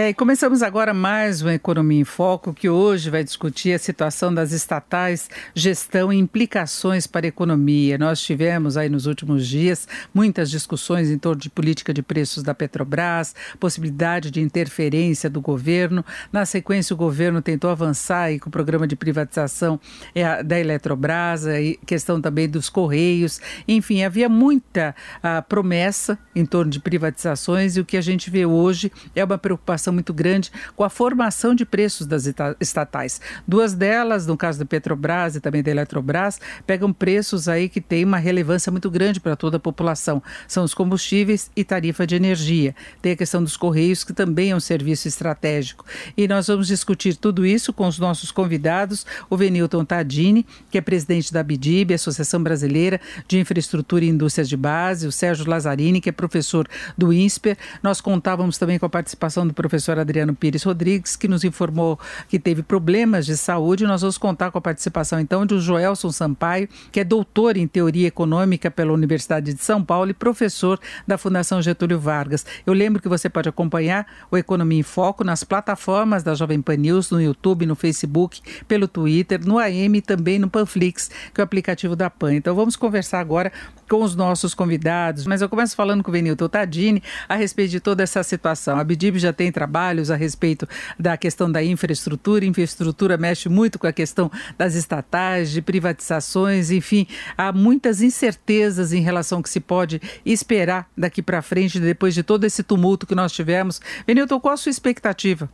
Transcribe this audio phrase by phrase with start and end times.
[0.00, 4.52] É, começamos agora mais uma Economia em Foco, que hoje vai discutir a situação das
[4.52, 7.98] estatais, gestão e implicações para a economia.
[7.98, 12.54] Nós tivemos aí nos últimos dias muitas discussões em torno de política de preços da
[12.54, 16.04] Petrobras, possibilidade de interferência do governo.
[16.32, 19.80] Na sequência, o governo tentou avançar aí com o programa de privatização
[20.14, 21.42] é, da Eletrobras,
[21.84, 23.40] questão também dos Correios.
[23.66, 28.46] Enfim, havia muita uh, promessa em torno de privatizações e o que a gente vê
[28.46, 32.24] hoje é uma preocupação muito grande com a formação de preços das
[32.60, 33.20] estatais.
[33.46, 38.04] Duas delas, no caso da Petrobras e também da Eletrobras, pegam preços aí que têm
[38.04, 40.22] uma relevância muito grande para toda a população.
[40.46, 42.74] São os combustíveis e tarifa de energia.
[43.00, 45.84] Tem a questão dos Correios, que também é um serviço estratégico.
[46.16, 50.80] E nós vamos discutir tudo isso com os nossos convidados, o Venilton Tadini, que é
[50.80, 56.08] presidente da BIDIB, Associação Brasileira de Infraestrutura e Indústrias de Base, o Sérgio Lazzarini, que
[56.08, 57.56] é professor do INSPER.
[57.82, 62.00] Nós contávamos também com a participação do professor professor Adriano Pires Rodrigues, que nos informou
[62.28, 63.86] que teve problemas de saúde.
[63.86, 68.08] Nós vamos contar com a participação, então, de Joelson Sampaio, que é doutor em teoria
[68.08, 72.44] econômica pela Universidade de São Paulo e professor da Fundação Getúlio Vargas.
[72.66, 76.76] Eu lembro que você pode acompanhar o Economia em Foco nas plataformas da Jovem Pan
[76.76, 81.42] News, no YouTube, no Facebook, pelo Twitter, no AM e também no Panflix, que é
[81.42, 82.34] o aplicativo da PAN.
[82.34, 83.52] Então, vamos conversar agora
[83.88, 87.80] com os nossos convidados, mas eu começo falando com o Venilton Tadini a respeito de
[87.80, 88.78] toda essa situação.
[88.78, 90.68] A Bidib já tem trabalhos a respeito
[90.98, 97.06] da questão da infraestrutura, infraestrutura mexe muito com a questão das estatais, de privatizações, enfim,
[97.36, 102.22] há muitas incertezas em relação ao que se pode esperar daqui para frente, depois de
[102.22, 103.80] todo esse tumulto que nós tivemos.
[104.06, 105.48] Venilton, qual a sua expectativa?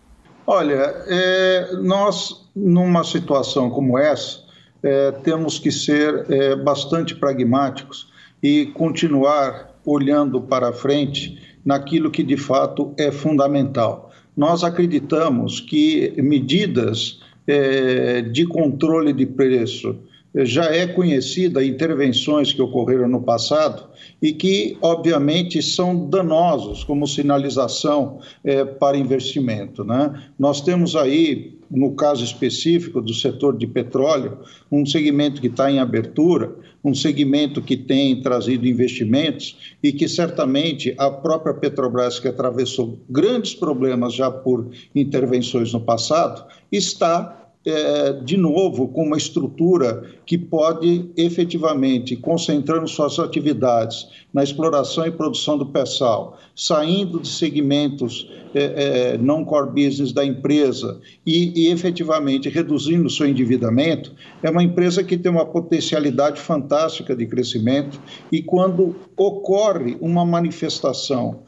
[0.46, 4.44] Olha, é, nós, numa situação como essa,
[4.82, 8.12] é, temos que ser é, bastante pragmáticos
[8.44, 14.10] e continuar olhando para frente naquilo que de fato é fundamental.
[14.36, 19.96] Nós acreditamos que medidas é, de controle de preço
[20.36, 23.84] já é conhecida intervenções que ocorreram no passado
[24.20, 29.84] e que, obviamente, são danosos como sinalização é, para investimento.
[29.84, 30.12] Né?
[30.38, 34.38] Nós temos aí, no caso específico do setor de petróleo,
[34.70, 36.52] um segmento que está em abertura,
[36.84, 43.54] um segmento que tem trazido investimentos e que certamente a própria Petrobras, que atravessou grandes
[43.54, 51.10] problemas já por intervenções no passado, está é, de novo, com uma estrutura que pode
[51.16, 59.18] efetivamente, concentrando suas atividades na exploração e produção do pré-sal, saindo de segmentos é, é,
[59.18, 65.02] não core business da empresa e, e efetivamente reduzindo o seu endividamento, é uma empresa
[65.02, 67.98] que tem uma potencialidade fantástica de crescimento
[68.30, 71.42] e quando ocorre uma manifestação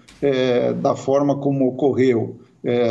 [0.81, 2.37] da forma como ocorreu,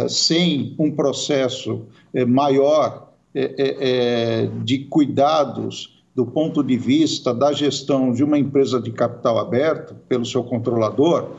[0.08, 1.88] sem um processo
[2.28, 3.05] maior
[3.36, 8.90] é, é, é, de cuidados do ponto de vista da gestão de uma empresa de
[8.92, 11.32] capital aberto pelo seu controlador,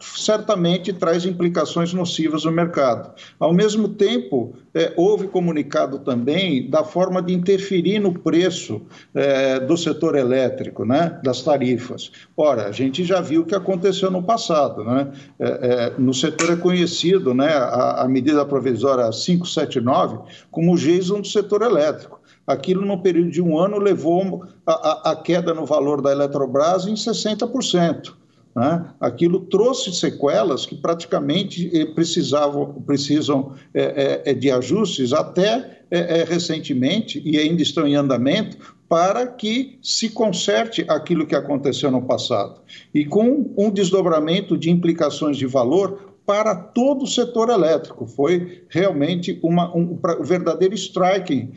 [0.00, 3.12] certamente traz implicações nocivas no mercado.
[3.38, 8.82] Ao mesmo tempo, é, houve comunicado também da forma de interferir no preço
[9.14, 12.12] é, do setor elétrico, né, das tarifas.
[12.36, 14.84] Ora, a gente já viu o que aconteceu no passado.
[14.84, 15.12] Né?
[15.38, 20.18] É, é no setor é conhecido né, a, a medida provisória 579
[20.50, 25.10] como o Jason do setor elétrico aquilo no período de um ano levou a, a,
[25.10, 28.14] a, queda no valor da Eletrobras em 60%.
[28.56, 28.86] Né?
[28.98, 37.20] Aquilo trouxe sequelas que praticamente eh, precisavam, precisam é, é, de ajustes até é, recentemente,
[37.22, 42.62] e ainda estão em andamento, para que se conserte aquilo que aconteceu no passado.
[42.94, 48.06] E com um desdobramento de implicações de valor para todo o setor elétrico.
[48.06, 51.52] Foi realmente uma, um, um verdadeiro striking,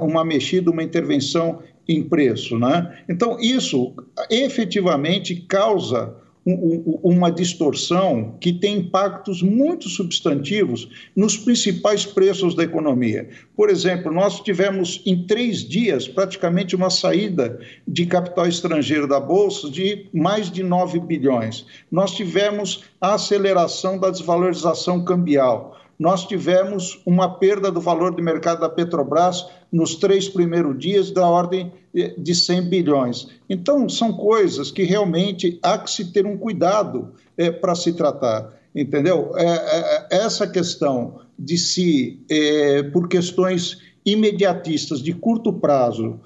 [0.00, 1.58] uma mexida, uma intervenção
[1.88, 2.56] em preço.
[2.56, 2.98] Né?
[3.08, 3.92] Então, isso
[4.30, 13.28] efetivamente causa uma distorção que tem impactos muito substantivos nos principais preços da economia.
[13.56, 19.70] Por exemplo, nós tivemos em três dias praticamente uma saída de capital estrangeiro da Bolsa
[19.70, 21.64] de mais de 9 bilhões.
[21.90, 28.62] Nós tivemos a aceleração da desvalorização cambial nós tivemos uma perda do valor de mercado
[28.62, 31.72] da Petrobras nos três primeiros dias da ordem
[32.18, 33.28] de 100 bilhões.
[33.48, 38.52] Então, são coisas que realmente há que se ter um cuidado é, para se tratar.
[38.74, 39.32] Entendeu?
[39.36, 46.18] É, é, é, essa questão de se, é, por questões imediatistas, de curto prazo,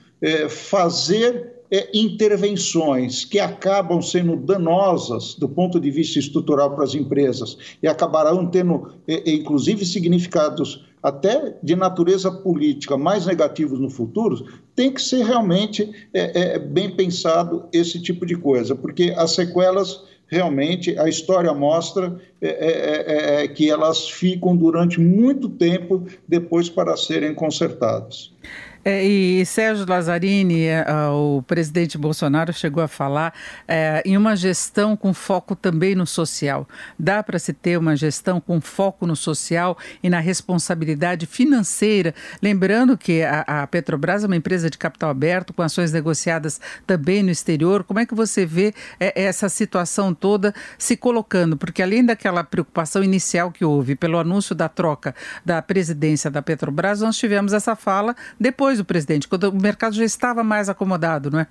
[0.48, 7.58] fazer é, intervenções que acabam sendo danosas do ponto de vista estrutural para as empresas
[7.82, 14.93] e acabarão tendo, é, inclusive, significados até de natureza política mais negativos no futuro, tem
[14.93, 20.98] que ser realmente é, é, bem pensado esse tipo de coisa, porque as sequelas realmente
[20.98, 27.34] a história mostra é, é, é, que elas ficam durante muito tempo depois para serem
[27.34, 28.32] consertadas.
[28.88, 33.34] É, e Sérgio Lazzarini, é, o presidente Bolsonaro, chegou a falar
[33.66, 36.68] é, em uma gestão com foco também no social.
[36.96, 42.14] Dá para se ter uma gestão com foco no social e na responsabilidade financeira.
[42.40, 47.24] Lembrando que a, a Petrobras é uma empresa de capital aberto, com ações negociadas também
[47.24, 47.82] no exterior.
[47.82, 51.56] Como é que você vê é, essa situação toda se colocando?
[51.56, 55.12] Porque além daquela preocupação inicial que houve pelo anúncio da troca
[55.44, 59.94] da presidência da Petrobras, nós tivemos essa fala depois depois do presidente, quando o mercado
[59.94, 61.46] já estava mais acomodado, não é?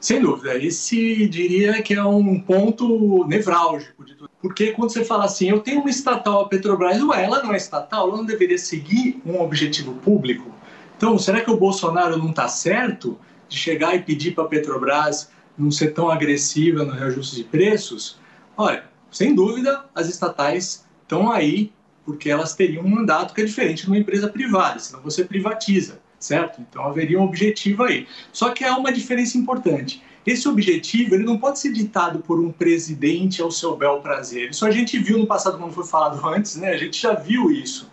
[0.00, 4.30] Sem dúvida, esse diria que é um ponto nevrálgico de tudo.
[4.40, 7.56] Porque quando você fala assim, eu tenho uma estatal, a Petrobras, ué, ela não é
[7.56, 10.54] estatal, ela não deveria seguir um objetivo público?
[10.96, 15.30] Então, será que o Bolsonaro não está certo de chegar e pedir para a Petrobras
[15.56, 18.18] não ser tão agressiva no reajuste de preços?
[18.56, 21.72] Olha, sem dúvida, as estatais estão aí
[22.04, 26.00] porque elas teriam um mandato que é diferente de uma empresa privada, senão você privatiza
[26.18, 26.60] certo?
[26.60, 28.06] Então haveria um objetivo aí.
[28.32, 30.02] Só que há uma diferença importante.
[30.26, 34.50] Esse objetivo ele não pode ser ditado por um presidente ao seu bel prazer.
[34.50, 36.70] Isso a gente viu no passado, como foi falado antes, né?
[36.70, 37.90] A gente já viu isso.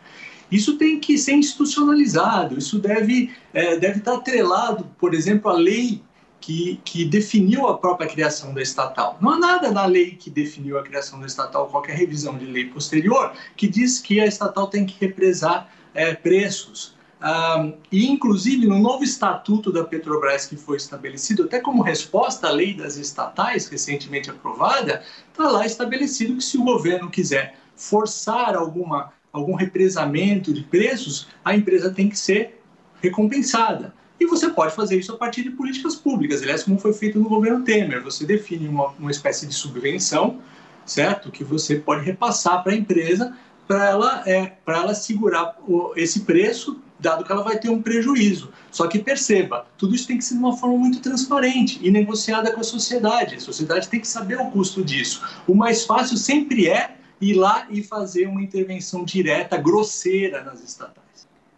[0.52, 2.58] Isso tem que ser institucionalizado.
[2.58, 6.02] Isso deve é, deve estar atrelado, por exemplo, à lei
[6.46, 9.18] que, que definiu a própria criação da estatal.
[9.20, 12.66] Não há nada na lei que definiu a criação da estatal, qualquer revisão de lei
[12.66, 16.95] posterior, que diz que a estatal tem que represar é, preços,
[17.28, 22.52] ah, e, inclusive, no novo estatuto da Petrobras que foi estabelecido, até como resposta à
[22.52, 25.02] lei das estatais, recentemente aprovada,
[25.32, 31.56] está lá estabelecido que se o governo quiser forçar alguma, algum represamento de preços, a
[31.56, 32.62] empresa tem que ser
[33.02, 33.92] recompensada.
[34.20, 37.28] E você pode fazer isso a partir de políticas públicas, aliás, como foi feito no
[37.28, 38.04] governo Temer.
[38.04, 40.42] Você define uma, uma espécie de subvenção,
[40.86, 41.32] certo?
[41.32, 43.36] Que você pode repassar para a empresa
[43.68, 45.58] para ela, é, ela segurar
[45.96, 48.52] esse preço dado que ela vai ter um prejuízo.
[48.72, 52.52] Só que perceba, tudo isso tem que ser de uma forma muito transparente e negociada
[52.52, 53.36] com a sociedade.
[53.36, 55.22] A sociedade tem que saber o custo disso.
[55.48, 61.05] O mais fácil sempre é ir lá e fazer uma intervenção direta, grosseira nas estatais.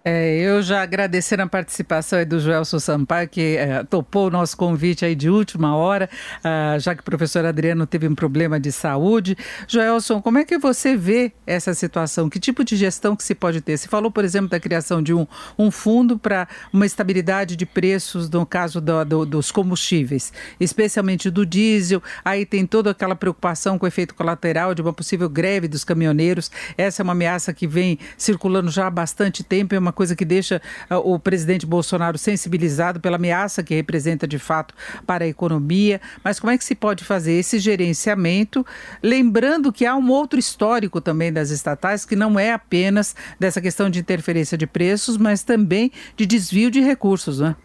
[0.09, 5.04] É, eu já agradecer a participação do Joelson Sampaio, que é, topou o nosso convite
[5.04, 6.09] aí de última hora,
[6.39, 9.38] uh, já que o professor Adriano teve um problema de saúde.
[9.68, 12.30] Joelson, como é que você vê essa situação?
[12.30, 13.75] Que tipo de gestão que se pode ter?
[13.75, 15.27] Você falou, por exemplo, da criação de um,
[15.59, 21.45] um fundo para uma estabilidade de preços no caso do, do, dos combustíveis, especialmente do
[21.45, 22.01] diesel.
[22.24, 26.49] Aí tem toda aquela preocupação com o efeito colateral de uma possível greve dos caminhoneiros.
[26.78, 30.23] Essa é uma ameaça que vem circulando já há bastante tempo, é uma coisa que
[30.23, 30.61] deixa
[30.92, 34.75] uh, o presidente Bolsonaro sensibilizado pela ameaça que representa de fato
[35.07, 35.99] para a economia.
[36.23, 38.63] Mas como é que se pode fazer esse gerenciamento?
[39.01, 43.89] Lembrando que há um outro histórico também das estatais, que não é apenas dessa questão
[43.89, 47.56] de interferência de preços, mas também de desvio de recursos, né?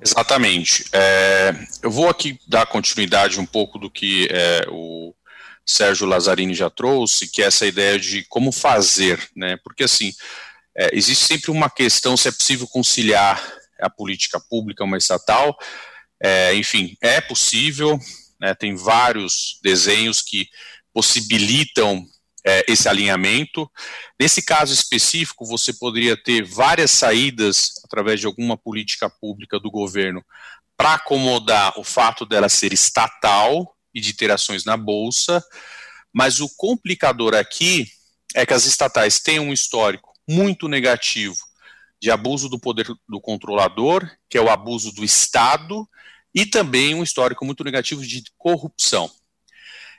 [0.00, 0.84] Exatamente.
[0.92, 5.12] É, eu vou aqui dar continuidade um pouco do que é, o
[5.66, 9.58] Sérgio Lazzarini já trouxe, que é essa ideia de como fazer, né?
[9.62, 10.12] Porque assim,
[10.80, 13.38] é, existe sempre uma questão se é possível conciliar
[13.78, 15.54] a política pública, uma estatal.
[16.22, 17.98] É, enfim, é possível,
[18.40, 20.48] né, tem vários desenhos que
[20.90, 22.02] possibilitam
[22.46, 23.70] é, esse alinhamento.
[24.18, 30.24] Nesse caso específico, você poderia ter várias saídas através de alguma política pública do governo
[30.78, 35.44] para acomodar o fato dela ser estatal e de ter ações na bolsa,
[36.10, 37.86] mas o complicador aqui
[38.34, 41.36] é que as estatais têm um histórico muito negativo
[42.00, 45.88] de abuso do poder do controlador, que é o abuso do Estado,
[46.32, 49.10] e também um histórico muito negativo de corrupção.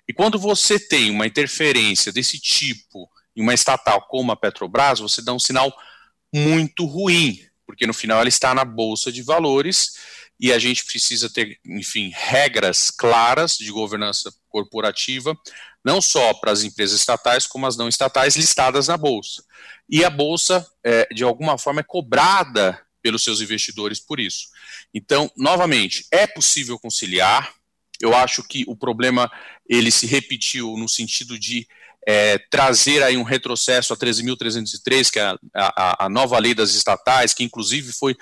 [0.08, 5.22] E quando você tem uma interferência desse tipo em uma estatal como a Petrobras, você
[5.22, 5.72] dá um sinal
[6.34, 9.98] muito ruim, porque no final ela está na bolsa de valores
[10.40, 15.38] e a gente precisa ter, enfim, regras claras de governança corporativa,
[15.84, 19.44] não só para as empresas estatais, como as não estatais listadas na bolsa.
[19.90, 24.48] E a bolsa, é, de alguma forma, é cobrada pelos seus investidores por isso.
[24.94, 27.54] Então, novamente, é possível conciliar.
[28.00, 29.32] Eu acho que o problema
[29.68, 31.68] ele se repetiu no sentido de
[32.08, 36.74] é, trazer aí um retrocesso a 13.303, que é a, a, a nova lei das
[36.74, 38.16] estatais, que inclusive foi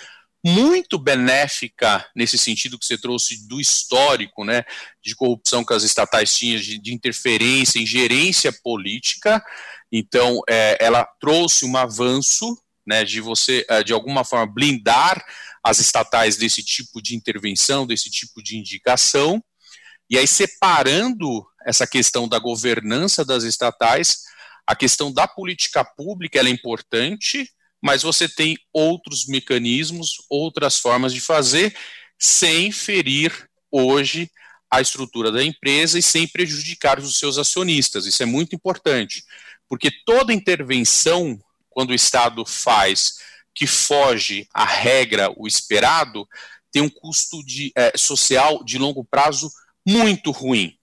[0.46, 4.64] muito benéfica nesse sentido que você trouxe do histórico, né,
[5.04, 9.44] de corrupção que as estatais tinham, de, de interferência, ingerência política.
[9.92, 15.24] Então, é, ela trouxe um avanço, né, de você, é, de alguma forma, blindar
[15.64, 19.44] as estatais desse tipo de intervenção, desse tipo de indicação.
[20.10, 24.24] E aí, separando essa questão da governança das estatais,
[24.66, 27.50] a questão da política pública é importante,
[27.82, 31.76] mas você tem outros mecanismos, outras formas de fazer,
[32.18, 34.30] sem ferir hoje
[34.70, 38.06] a estrutura da empresa e sem prejudicar os seus acionistas.
[38.06, 39.24] Isso é muito importante,
[39.68, 43.20] porque toda intervenção, quando o Estado faz
[43.56, 46.28] que foge à regra, o esperado,
[46.72, 49.52] tem um custo de, é, social de longo prazo
[49.86, 50.76] muito ruim.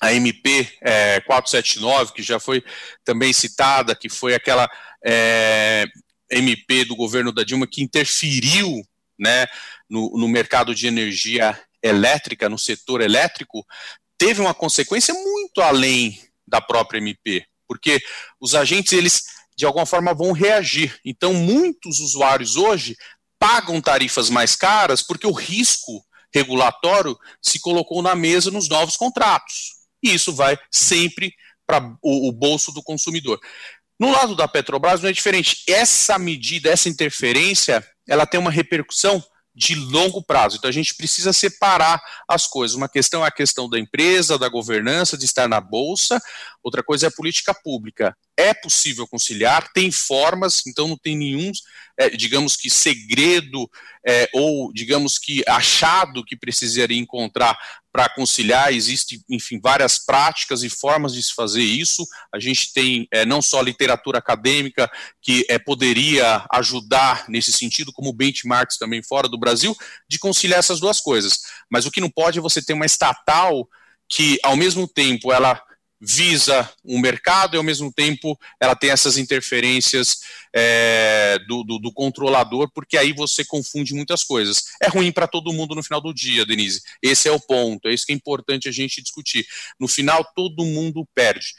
[0.00, 2.64] A MP é, 479, que já foi
[3.04, 4.68] também citada, que foi aquela
[5.04, 5.84] é,
[6.30, 8.82] MP do governo da Dilma que interferiu
[9.18, 9.46] né,
[9.88, 13.64] no, no mercado de energia elétrica, no setor elétrico,
[14.18, 18.00] teve uma consequência muito além da própria MP, porque
[18.40, 19.22] os agentes, eles,
[19.56, 20.98] de alguma forma, vão reagir.
[21.04, 22.96] Então, muitos usuários hoje
[23.38, 29.80] pagam tarifas mais caras porque o risco regulatório se colocou na mesa nos novos contratos.
[30.02, 31.32] E isso vai sempre
[31.66, 33.38] para o, o bolso do consumidor.
[34.00, 35.62] No lado da Petrobras não é diferente.
[35.68, 39.22] Essa medida, essa interferência, ela tem uma repercussão
[39.54, 40.56] de longo prazo.
[40.56, 42.74] Então a gente precisa separar as coisas.
[42.74, 46.18] Uma questão é a questão da empresa, da governança, de estar na bolsa,
[46.62, 48.16] outra coisa é a política pública.
[48.36, 51.52] É possível conciliar, tem formas, então não tem nenhum,
[51.98, 53.68] é, digamos que, segredo
[54.06, 57.58] é, ou, digamos que, achado que precisaria encontrar
[57.92, 58.72] para conciliar.
[58.72, 62.06] Existem, enfim, várias práticas e formas de se fazer isso.
[62.34, 64.90] A gente tem é, não só literatura acadêmica
[65.20, 69.76] que é, poderia ajudar nesse sentido, como benchmarks também fora do Brasil,
[70.08, 71.40] de conciliar essas duas coisas.
[71.70, 73.68] Mas o que não pode é você ter uma estatal
[74.08, 75.60] que, ao mesmo tempo, ela
[76.00, 80.20] visa um mercado e ao mesmo tempo ela tem essas interferências
[80.54, 84.64] é, do, do, do, controlador, porque aí você confunde muitas coisas.
[84.82, 86.80] É ruim para todo mundo no final do dia, Denise.
[87.02, 89.46] Esse é o ponto, é isso que é importante a gente discutir.
[89.78, 91.52] No final, todo mundo perde.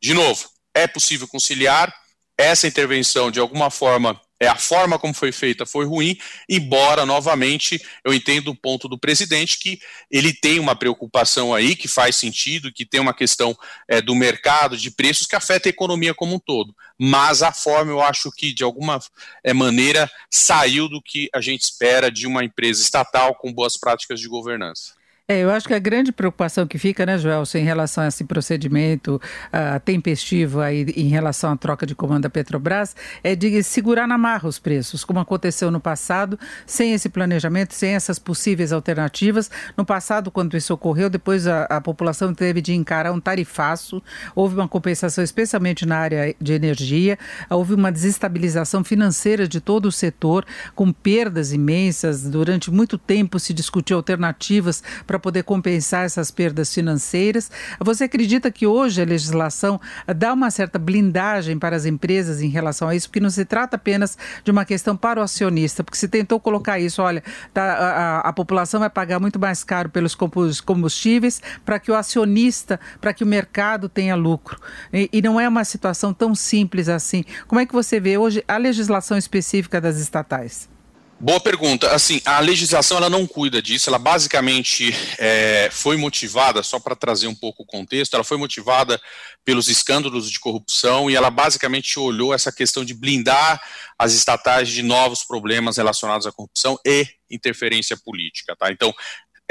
[0.00, 1.92] De novo, é possível conciliar
[2.38, 6.16] essa intervenção de alguma forma é a forma como foi feita foi ruim,
[6.48, 9.80] embora novamente eu entendo o ponto do presidente que
[10.10, 13.56] ele tem uma preocupação aí que faz sentido, que tem uma questão
[13.88, 16.74] é, do mercado de preços que afeta a economia como um todo.
[16.98, 19.00] Mas a forma eu acho que de alguma
[19.42, 24.20] é, maneira saiu do que a gente espera de uma empresa estatal com boas práticas
[24.20, 24.97] de governança.
[25.30, 28.24] É, eu acho que a grande preocupação que fica, né, Joelson, em relação a esse
[28.24, 34.08] procedimento uh, tempestivo aí em relação à troca de comando da Petrobras, é de segurar
[34.08, 39.50] na marra os preços, como aconteceu no passado, sem esse planejamento, sem essas possíveis alternativas.
[39.76, 44.02] No passado, quando isso ocorreu, depois a, a população teve de encarar um tarifaço,
[44.34, 47.18] houve uma compensação, especialmente na área de energia,
[47.50, 52.22] houve uma desestabilização financeira de todo o setor, com perdas imensas.
[52.22, 57.50] Durante muito tempo se discutiu alternativas para para poder compensar essas perdas financeiras.
[57.80, 59.80] Você acredita que hoje a legislação
[60.16, 63.08] dá uma certa blindagem para as empresas em relação a isso?
[63.08, 66.78] Porque não se trata apenas de uma questão para o acionista, porque se tentou colocar
[66.78, 67.22] isso, olha,
[67.52, 70.14] tá, a, a população vai pagar muito mais caro pelos
[70.60, 74.60] combustíveis para que o acionista, para que o mercado tenha lucro.
[74.92, 77.24] E, e não é uma situação tão simples assim.
[77.46, 80.77] Como é que você vê hoje a legislação específica das estatais?
[81.20, 81.90] Boa pergunta.
[81.90, 83.90] Assim, a legislação ela não cuida disso.
[83.90, 89.00] Ela basicamente é, foi motivada, só para trazer um pouco o contexto, ela foi motivada
[89.44, 93.60] pelos escândalos de corrupção e ela basicamente olhou essa questão de blindar
[93.98, 98.54] as estatais de novos problemas relacionados à corrupção e interferência política.
[98.54, 98.70] Tá?
[98.70, 98.94] Então,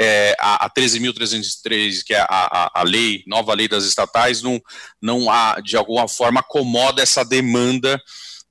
[0.00, 4.58] é, a, a 13.303, que é a, a, a, lei, nova lei das estatais, não,
[5.02, 8.00] não há, de alguma forma acomoda essa demanda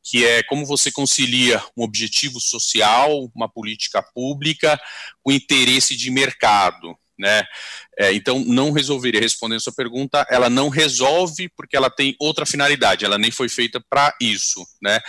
[0.09, 4.79] que é como você concilia um objetivo social, uma política pública,
[5.21, 6.95] com interesse de mercado.
[7.19, 7.43] né?
[7.99, 13.03] É, então, não resolveria respondendo sua pergunta, ela não resolve porque ela tem outra finalidade,
[13.03, 14.99] ela nem foi feita para isso, né?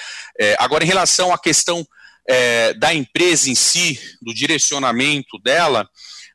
[0.40, 1.86] É, agora, em relação à questão
[2.26, 5.88] é, da empresa em si, do direcionamento dela,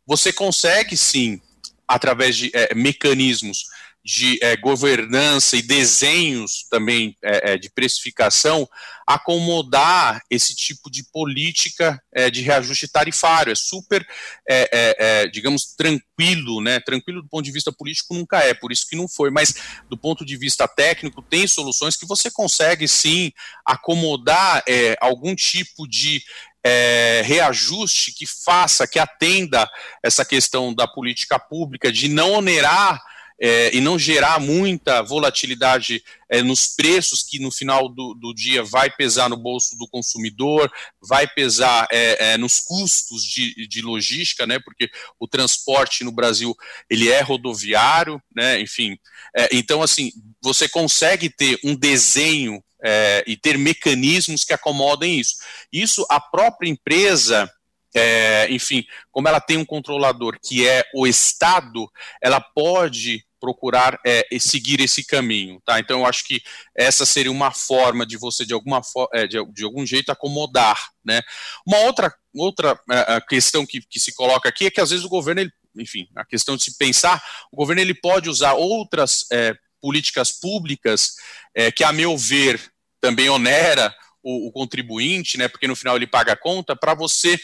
[0.06, 1.42] você consegue sim,
[1.88, 3.66] através de é, mecanismos
[4.04, 8.68] de é, governança e desenhos também é, é, de precificação
[9.08, 13.52] acomodar esse tipo de política é, de reajuste tarifário.
[13.52, 14.06] É super,
[14.48, 14.68] é,
[14.98, 16.80] é, digamos, tranquilo, né?
[16.80, 19.54] Tranquilo do ponto de vista político nunca é, por isso que não foi, mas
[19.90, 23.32] do ponto de vista técnico, tem soluções que você consegue sim
[23.66, 24.64] acomodar
[25.02, 26.22] algum tipo de
[26.66, 29.70] é, reajuste que faça, que atenda
[30.02, 33.02] essa questão da política pública, de não onerar
[33.44, 38.64] é, e não gerar muita volatilidade é, nos preços, que no final do, do, dia
[38.64, 40.72] vai pesar no bolso do consumidor,
[41.02, 46.56] vai pesar é, é, nos custos de, de, logística, né, porque o transporte no Brasil
[46.90, 48.98] ele é rodoviário, né, enfim.
[49.36, 55.36] É, então, assim, você consegue ter um desenho é, e ter mecanismos que acomodem isso.
[55.70, 57.52] Isso a própria empresa
[57.96, 61.88] é, enfim, como ela tem um controlador que é o Estado,
[62.22, 65.78] ela pode procurar é, seguir esse caminho, tá?
[65.78, 66.42] Então eu acho que
[66.74, 68.82] essa seria uma forma de você de alguma
[69.14, 71.22] é, de, de, algum jeito acomodar, né?
[71.68, 75.10] Uma outra outra é, questão que, que se coloca aqui é que às vezes o
[75.10, 77.22] governo, ele, enfim, a questão de se pensar,
[77.52, 81.16] o governo ele pode usar outras é, políticas públicas
[81.54, 82.62] é, que a meu ver
[83.02, 85.48] também onera o, o contribuinte, né?
[85.48, 87.38] Porque no final ele paga a conta para você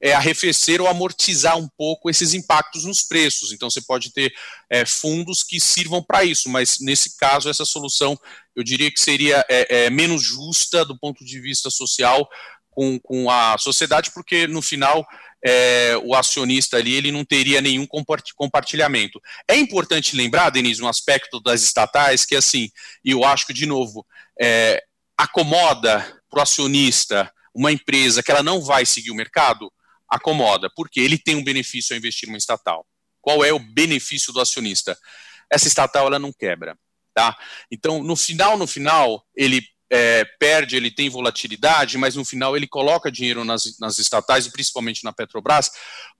[0.00, 3.52] é, arrefecer ou amortizar um pouco esses impactos nos preços.
[3.52, 4.34] Então, você pode ter
[4.68, 8.18] é, fundos que sirvam para isso, mas nesse caso, essa solução
[8.54, 12.28] eu diria que seria é, é, menos justa do ponto de vista social
[12.70, 15.06] com, com a sociedade, porque no final
[15.44, 17.86] é, o acionista ali ele não teria nenhum
[18.36, 19.20] compartilhamento.
[19.48, 22.70] É importante lembrar, Denise, um aspecto das estatais que assim,
[23.04, 24.04] e eu acho que de novo
[24.40, 24.82] é,
[25.16, 29.72] acomoda para o acionista uma empresa que ela não vai seguir o mercado,
[30.08, 32.84] acomoda, porque ele tem um benefício ao investir numa estatal.
[33.20, 34.98] Qual é o benefício do acionista?
[35.50, 36.76] Essa estatal ela não quebra,
[37.14, 37.36] tá?
[37.70, 42.66] Então, no final, no final, ele é, perde, ele tem volatilidade, mas no final ele
[42.66, 45.70] coloca dinheiro nas, nas estatais e principalmente na Petrobras,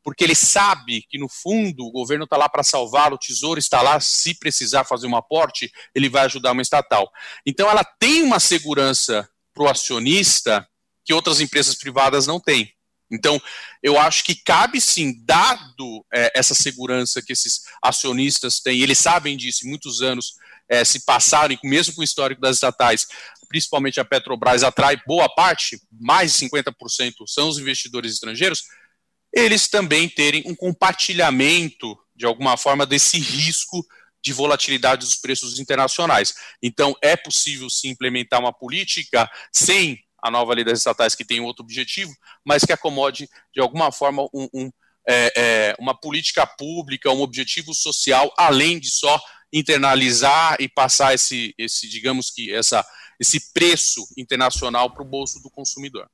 [0.03, 3.83] porque ele sabe que no fundo o governo está lá para salvá-lo, o tesouro está
[3.83, 7.11] lá, se precisar fazer um aporte, ele vai ajudar uma estatal.
[7.45, 10.67] Então ela tem uma segurança para o acionista
[11.05, 12.75] que outras empresas privadas não têm.
[13.11, 13.41] Então,
[13.83, 19.37] eu acho que cabe sim, dado é, essa segurança que esses acionistas têm, eles sabem
[19.37, 20.35] disso, muitos anos
[20.69, 23.07] é, se passaram, mesmo com o histórico das estatais,
[23.49, 28.65] principalmente a Petrobras atrai boa parte, mais de 50% são os investidores estrangeiros,
[29.33, 33.85] eles também terem um compartilhamento, de alguma forma, desse risco
[34.25, 36.35] de volatilidade dos preços internacionais.
[36.63, 41.41] Então, é possível se implementar uma política sem a nova lei das estatais que tem
[41.41, 42.11] outro objetivo,
[42.43, 44.71] mas que acomode de alguma forma um, um,
[45.07, 49.21] é, é, uma política pública, um objetivo social, além de só
[49.53, 52.83] internalizar e passar esse, esse digamos que essa,
[53.21, 56.09] esse preço internacional para o bolso do consumidor.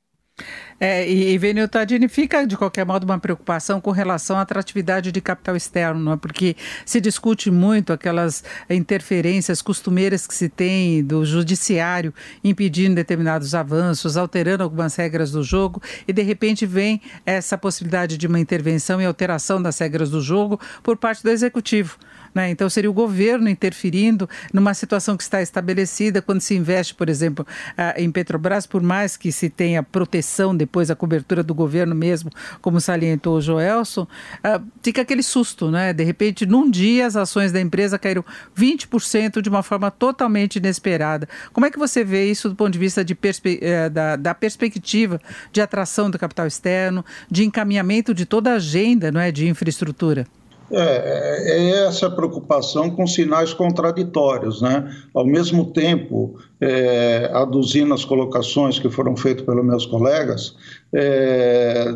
[0.80, 5.12] É, e, e Venil Tadini fica, de qualquer modo, uma preocupação com relação à atratividade
[5.12, 6.16] de capital externo, é?
[6.16, 14.16] porque se discute muito aquelas interferências costumeiras que se tem do judiciário impedindo determinados avanços,
[14.16, 19.04] alterando algumas regras do jogo, e de repente vem essa possibilidade de uma intervenção e
[19.04, 21.98] alteração das regras do jogo por parte do executivo.
[22.34, 22.50] Né?
[22.50, 27.46] Então, seria o governo interferindo numa situação que está estabelecida quando se investe, por exemplo,
[27.72, 32.30] uh, em Petrobras, por mais que se tenha proteção depois, a cobertura do governo mesmo,
[32.60, 35.92] como salientou o Joelson, uh, fica aquele susto, né?
[35.92, 38.24] De repente, num dia, as ações da empresa caíram
[38.56, 41.28] 20% de uma forma totalmente inesperada.
[41.52, 44.34] Como é que você vê isso do ponto de vista de perspe uh, da, da
[44.34, 45.20] perspectiva
[45.52, 50.26] de atração do capital externo, de encaminhamento de toda a agenda não é, de infraestrutura?
[50.72, 54.94] É, é essa preocupação com sinais contraditórios, né?
[55.12, 60.54] Ao mesmo tempo, é, aduzindo as colocações que foram feitas pelos meus colegas,
[60.92, 61.94] é,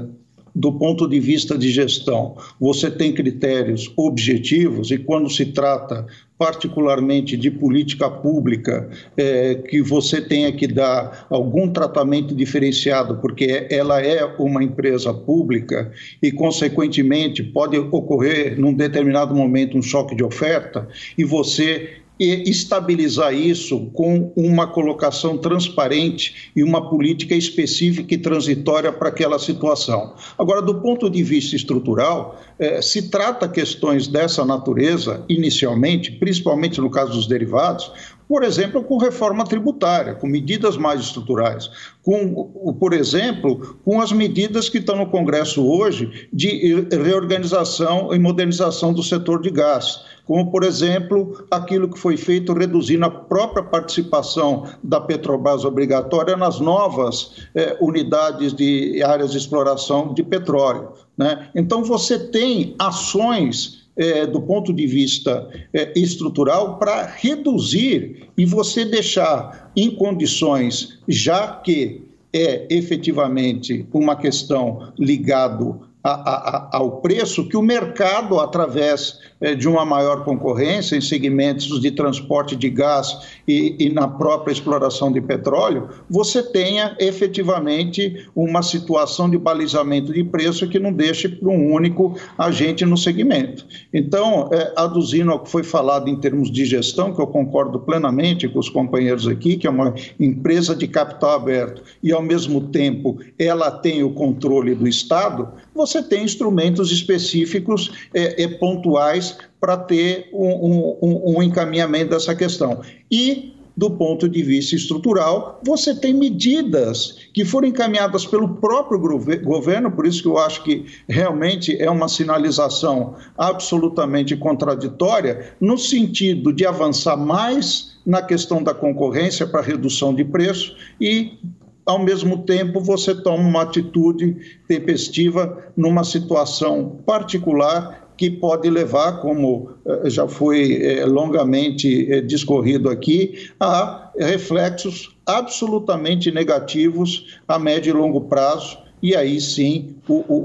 [0.54, 6.06] do ponto de vista de gestão, você tem critérios objetivos e quando se trata
[6.38, 14.02] particularmente de política pública, é, que você tenha que dar algum tratamento diferenciado, porque ela
[14.02, 15.92] é uma empresa pública
[16.22, 23.34] e, consequentemente, pode ocorrer num determinado momento um choque de oferta e você e estabilizar
[23.34, 30.14] isso com uma colocação transparente e uma política específica e transitória para aquela situação.
[30.38, 36.90] Agora, do ponto de vista estrutural, eh, se trata questões dessa natureza, inicialmente, principalmente no
[36.90, 37.90] caso dos derivados,
[38.28, 41.70] por exemplo, com reforma tributária, com medidas mais estruturais,
[42.02, 48.94] com, por exemplo, com as medidas que estão no Congresso hoje de reorganização e modernização
[48.94, 54.64] do setor de gás, como, por exemplo, aquilo que foi feito reduzindo a própria participação
[54.82, 60.92] da Petrobras obrigatória nas novas eh, unidades de áreas de exploração de petróleo.
[61.16, 61.48] Né?
[61.54, 68.84] Então, você tem ações é, do ponto de vista é, estrutural para reduzir e você
[68.84, 77.56] deixar em condições, já que é efetivamente uma questão ligado a, a, ao preço que
[77.56, 83.74] o mercado, através é, de uma maior concorrência em segmentos de transporte de gás e,
[83.78, 90.68] e, na própria exploração de petróleo, você tenha efetivamente uma situação de balizamento de preço
[90.68, 93.66] que não deixe para um único agente no segmento.
[93.92, 98.46] Então, é, aduzindo ao que foi falado em termos de gestão, que eu concordo plenamente
[98.46, 103.18] com os companheiros aqui, que é uma empresa de capital aberto e, ao mesmo tempo,
[103.38, 110.28] ela tem o controle do Estado, você tem instrumentos específicos é, e pontuais para ter
[110.32, 112.80] um, um, um encaminhamento dessa questão.
[113.10, 119.00] E do ponto de vista estrutural, você tem medidas que foram encaminhadas pelo próprio
[119.42, 126.52] governo, por isso que eu acho que realmente é uma sinalização absolutamente contraditória, no sentido
[126.52, 131.38] de avançar mais na questão da concorrência para redução de preço e
[131.86, 139.70] ao mesmo tempo você toma uma atitude tempestiva numa situação particular que pode levar, como
[139.84, 147.92] eh, já foi eh, longamente eh, discorrido aqui, a reflexos absolutamente negativos a médio e
[147.92, 150.36] longo prazo, e aí sim o, o,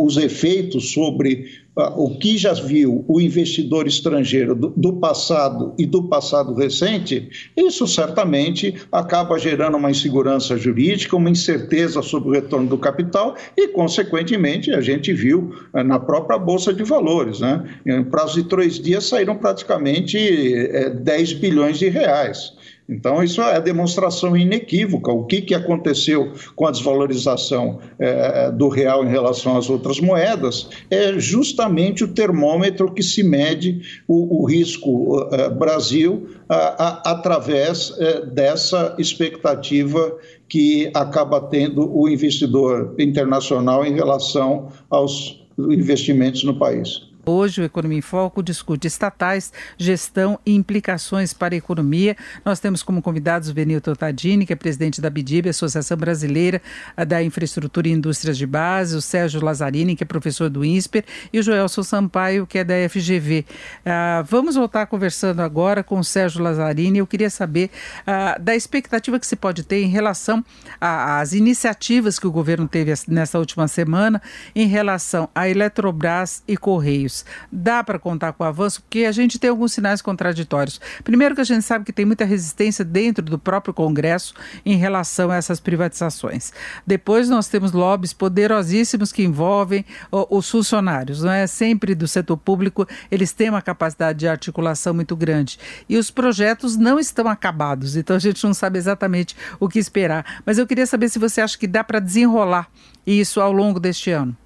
[0.00, 5.86] o, os efeitos sobre o que já viu o investidor estrangeiro do, do, passado e
[5.86, 12.68] do passado recente, isso certamente acaba gerando uma insegurança jurídica, uma incerteza sobre o retorno
[12.68, 17.40] do capital e, consequentemente, a gente viu ah, na própria Bolsa de Valores.
[17.40, 17.64] Né?
[17.86, 22.52] Em prazo de três dias saíram praticamente é, eh, 10 bilhões de reais.
[22.92, 25.10] Então, isso é demonstração inequívoca.
[25.10, 30.68] O que, que aconteceu com a desvalorização é, do real em relação às outras moedas
[30.90, 37.94] é justamente o termômetro que se mede o, o risco é, Brasil a, a, através
[37.98, 40.16] é, dessa expectativa
[40.48, 47.11] que acaba tendo o investidor internacional em relação aos investimentos no país.
[47.24, 52.16] Hoje, o Economia em Foco discute estatais, gestão e implicações para a economia.
[52.44, 56.60] Nós temos como convidados o Benilton Tadini, que é presidente da BIDIB, Associação Brasileira
[57.06, 61.38] da Infraestrutura e Indústrias de Base, o Sérgio Lazzarini, que é professor do INSPER, e
[61.38, 63.44] o Joelson Sampaio, que é da FGV.
[63.86, 66.98] Ah, vamos voltar conversando agora com o Sérgio Lazzarini.
[66.98, 67.70] Eu queria saber
[68.04, 70.44] ah, da expectativa que se pode ter em relação
[70.80, 74.20] às iniciativas que o governo teve nessa última semana
[74.54, 77.11] em relação à Eletrobras e Correios.
[77.50, 78.82] Dá para contar com o avanço?
[78.82, 80.80] Porque a gente tem alguns sinais contraditórios.
[81.04, 85.30] Primeiro, que a gente sabe que tem muita resistência dentro do próprio Congresso em relação
[85.30, 86.52] a essas privatizações.
[86.86, 91.46] Depois, nós temos lobbies poderosíssimos que envolvem os funcionários, não é?
[91.46, 95.58] Sempre do setor público, eles têm uma capacidade de articulação muito grande.
[95.88, 100.42] E os projetos não estão acabados, então a gente não sabe exatamente o que esperar.
[100.46, 102.68] Mas eu queria saber se você acha que dá para desenrolar
[103.06, 104.36] isso ao longo deste ano.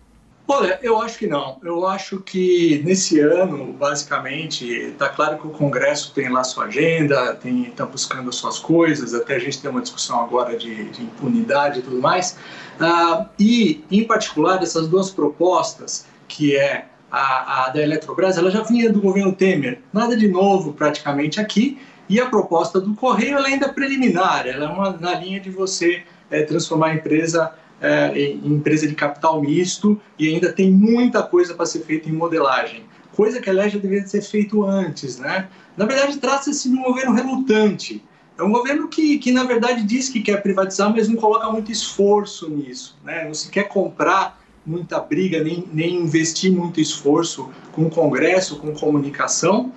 [0.49, 1.59] Olha, eu acho que não.
[1.65, 7.37] Eu acho que nesse ano, basicamente, está claro que o Congresso tem lá sua agenda,
[7.45, 9.13] está buscando as suas coisas.
[9.13, 12.39] Até a gente tem uma discussão agora de, de impunidade e tudo mais.
[12.79, 18.63] Ah, e, em particular, essas duas propostas, que é a, a da Eletrobras, ela já
[18.63, 19.81] vinha do governo Temer.
[19.93, 21.79] Nada de novo, praticamente aqui.
[22.09, 24.47] E a proposta do Correio ela ainda é preliminar.
[24.47, 28.95] Ela é uma na linha de você é, transformar a empresa é, em empresa de
[28.95, 32.85] capital misto e ainda tem muita coisa para ser feita em modelagem.
[33.15, 35.49] Coisa que, aliás, já deveria ser feito antes, né?
[35.77, 38.03] Na verdade, trata-se de um governo relutante.
[38.39, 41.73] É um governo que, que, na verdade, diz que quer privatizar, mas não coloca muito
[41.73, 43.25] esforço nisso, né?
[43.25, 48.75] Não se quer comprar muita briga, nem, nem investir muito esforço com o Congresso, com
[48.75, 49.73] comunicação,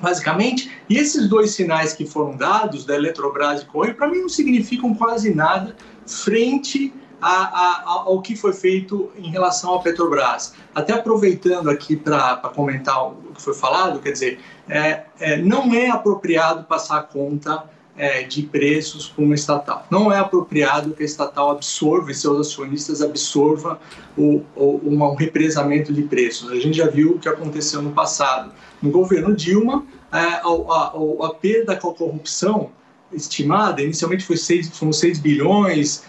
[0.00, 0.70] basicamente.
[0.88, 4.94] E esses dois sinais que foram dados, da Eletrobras e Correio, para mim não significam
[4.94, 5.74] quase nada
[6.06, 10.54] frente a, a, ao que foi feito em relação à Petrobras.
[10.74, 15.88] Até aproveitando aqui para comentar o que foi falado, quer dizer, é, é, não é
[15.88, 17.64] apropriado passar conta
[17.96, 19.84] é, de preços para uma estatal.
[19.90, 23.76] Não é apropriado que a estatal absorva e seus acionistas absorvam
[24.16, 26.50] o, o, um represamento de preços.
[26.52, 28.52] A gente já viu o que aconteceu no passado.
[28.80, 32.70] No governo Dilma, é, a, a, a perda com a corrupção
[33.12, 36.04] estimada, inicialmente foi 6, foram 6 bilhões,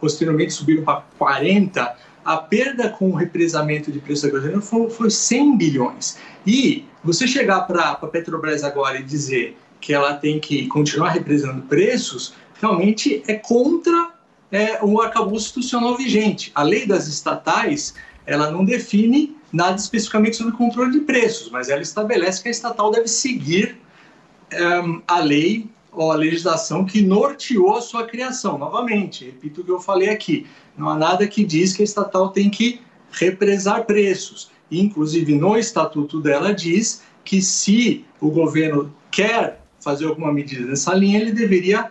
[0.00, 5.10] posteriormente subiram para 40, a perda com o represamento de preço da gasolina foi, foi
[5.10, 6.18] 100 bilhões.
[6.46, 11.62] E você chegar para a Petrobras agora e dizer que ela tem que continuar represando
[11.62, 14.10] preços, realmente é contra
[14.50, 16.52] é, o arcabouço institucional vigente.
[16.54, 17.94] A lei das estatais,
[18.26, 22.90] ela não define nada especificamente sobre controle de preços, mas ela estabelece que a estatal
[22.90, 23.78] deve seguir
[24.52, 28.58] um, é, a lei ou a legislação que norteou a sua criação.
[28.58, 30.46] Novamente, repito o que eu falei aqui:
[30.76, 34.50] não há nada que diz que a estatal tem que represar preços.
[34.70, 41.20] Inclusive, no estatuto dela diz que se o governo quer fazer alguma medida nessa linha,
[41.20, 41.90] ele deveria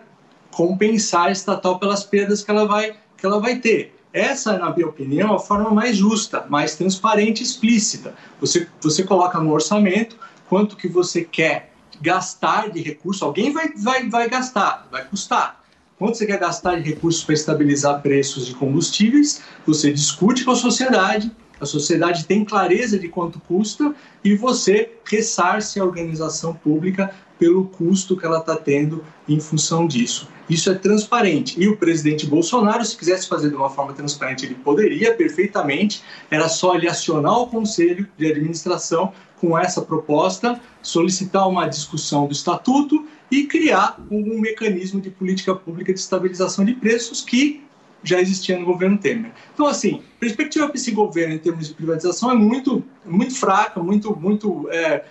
[0.50, 3.94] compensar a estatal pelas perdas que ela vai, que ela vai ter.
[4.12, 8.14] Essa, na minha opinião, é a forma mais justa, mais transparente e explícita.
[8.40, 10.16] Você, você coloca no orçamento
[10.48, 15.62] quanto que você quer gastar de recurso, alguém vai, vai, vai gastar, vai custar.
[15.98, 20.56] Quanto você quer gastar de recursos para estabilizar preços de combustíveis, você discute com a
[20.56, 23.94] sociedade, a sociedade tem clareza de quanto custa
[24.24, 30.28] e você ressarce a organização pública pelo custo que ela está tendo em função disso.
[30.48, 31.60] Isso é transparente.
[31.60, 36.48] E o presidente Bolsonaro, se quisesse fazer de uma forma transparente, ele poderia perfeitamente, era
[36.48, 43.06] só ele acionar o conselho de administração com essa proposta, solicitar uma discussão do estatuto
[43.30, 47.62] e criar um, mecanismo de política pública de estabilização de preços que
[48.02, 49.32] já existia no governo Temer.
[49.52, 53.82] Então, assim, a perspectiva para esse governo em termos de privatização é muito, muito fraca,
[53.82, 55.04] muito, muito, é,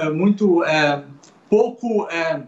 [0.00, 1.04] é muito é,
[1.48, 2.42] pouco é,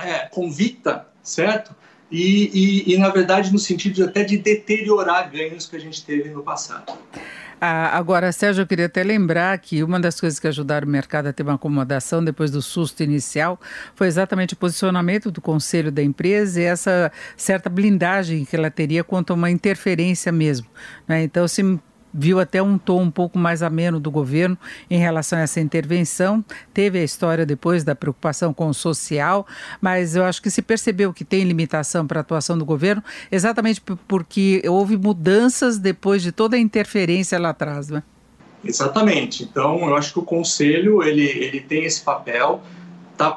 [0.00, 1.74] é, convicta, certo?
[2.10, 2.50] E,
[2.86, 6.42] e, e, na verdade, no sentido até de deteriorar ganhos que a gente teve no
[6.42, 6.92] passado.
[7.58, 11.28] Ah, agora, Sérgio, eu queria até lembrar que uma das coisas que ajudaram o mercado
[11.28, 13.58] a ter uma acomodação depois do susto inicial
[13.94, 19.02] foi exatamente o posicionamento do conselho da empresa e essa certa blindagem que ela teria
[19.02, 20.66] quanto a uma interferência mesmo.
[21.08, 21.22] Né?
[21.22, 21.62] Então, se
[22.12, 24.56] viu até um tom um pouco mais ameno do governo
[24.90, 26.44] em relação a essa intervenção.
[26.72, 29.46] Teve a história depois da preocupação com o social,
[29.80, 33.82] mas eu acho que se percebeu que tem limitação para a atuação do governo, exatamente
[34.08, 38.02] porque houve mudanças depois de toda a interferência lá atrás, né?
[38.64, 39.44] Exatamente.
[39.44, 42.62] Então, eu acho que o conselho ele, ele tem esse papel
[43.16, 43.30] Está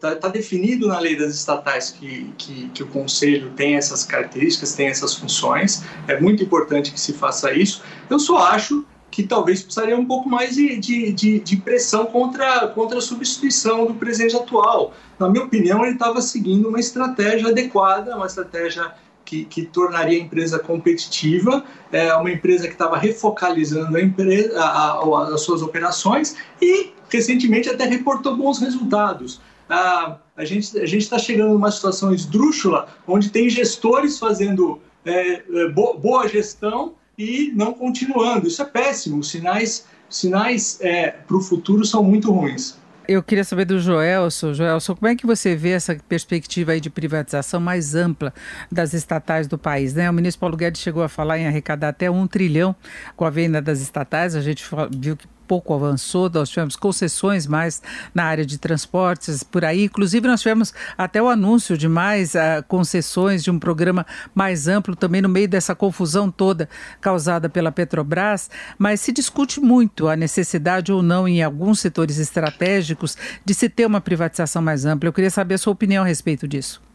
[0.00, 4.74] tá, tá definido na lei das estatais que, que, que, o Conselho tem essas características,
[4.74, 5.82] tem essas funções.
[6.06, 7.82] É muito importante que se faça isso.
[8.08, 12.68] Eu só acho que talvez precisaria um pouco mais de, de, de, de pressão contra,
[12.68, 14.94] contra a substituição do presidente atual.
[15.18, 18.92] Na minha opinião, ele estava seguindo uma estratégia adequada, uma estratégia
[19.24, 24.92] que, que, tornaria a empresa competitiva, é uma empresa que estava refocalizando a empresa, a,
[24.92, 29.40] a, as suas operações e recentemente até reportou bons resultados.
[29.68, 35.68] Ah, a gente a está chegando numa situação esdrúxula, onde tem gestores fazendo é, é
[35.68, 38.46] boa gestão e não continuando.
[38.46, 39.18] Isso é péssimo.
[39.18, 42.76] Os sinais, sinais é, para o futuro são muito ruins.
[43.08, 44.52] Eu queria saber do Joelson.
[44.52, 48.34] Joelson, como é que você vê essa perspectiva aí de privatização mais ampla
[48.70, 49.94] das estatais do país?
[49.94, 50.10] Né?
[50.10, 52.74] O ministro Paulo Guedes chegou a falar em arrecadar até um trilhão
[53.14, 54.34] com a venda das estatais.
[54.34, 54.64] A gente
[54.98, 57.82] viu que pouco avançou, nós tivemos concessões mais
[58.14, 62.62] na área de transportes por aí, inclusive nós tivemos até o anúncio de mais uh,
[62.66, 64.04] concessões de um programa
[64.34, 66.68] mais amplo também no meio dessa confusão toda
[67.00, 73.16] causada pela Petrobras, mas se discute muito a necessidade ou não em alguns setores estratégicos
[73.44, 75.08] de se ter uma privatização mais ampla.
[75.08, 76.85] Eu queria saber a sua opinião a respeito disso.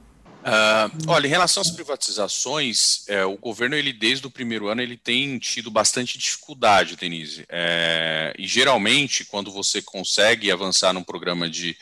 [0.41, 4.97] Uh, olha, em relação às privatizações, é, o governo, ele desde o primeiro ano, ele
[4.97, 7.45] tem tido bastante dificuldade, Denise.
[7.47, 11.77] É, e geralmente, quando você consegue avançar num programa de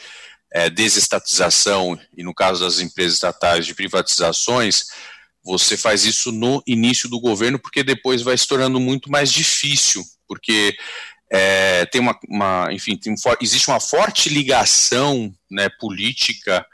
[0.52, 4.88] é, desestatização, e no caso das empresas estatais de privatizações,
[5.41, 10.04] você faz isso no início do governo, porque depois vai se tornando muito mais difícil,
[10.28, 10.78] porque
[11.32, 16.65] é, tem uma, uma enfim, tem um, existe uma forte ligação né, política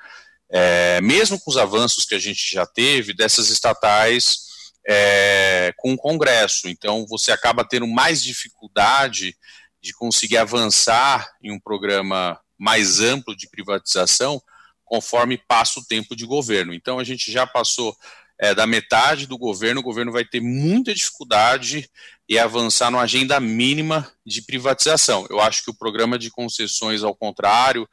[0.58, 4.46] é, mesmo com os avanços que a gente já teve dessas estatais
[4.88, 6.70] é, com o Congresso.
[6.70, 9.36] Então, você acaba tendo mais dificuldade
[9.82, 14.42] de conseguir avançar em um programa mais amplo de privatização
[14.86, 16.74] conforme passa o tempo de governo.
[16.74, 17.94] Então, a gente já passou
[18.40, 21.90] é, da metade do governo, o governo vai ter muita dificuldade
[22.30, 25.28] em avançar numa agenda mínima de privatização.
[25.30, 27.86] Eu acho que o programa de concessões, ao contrário,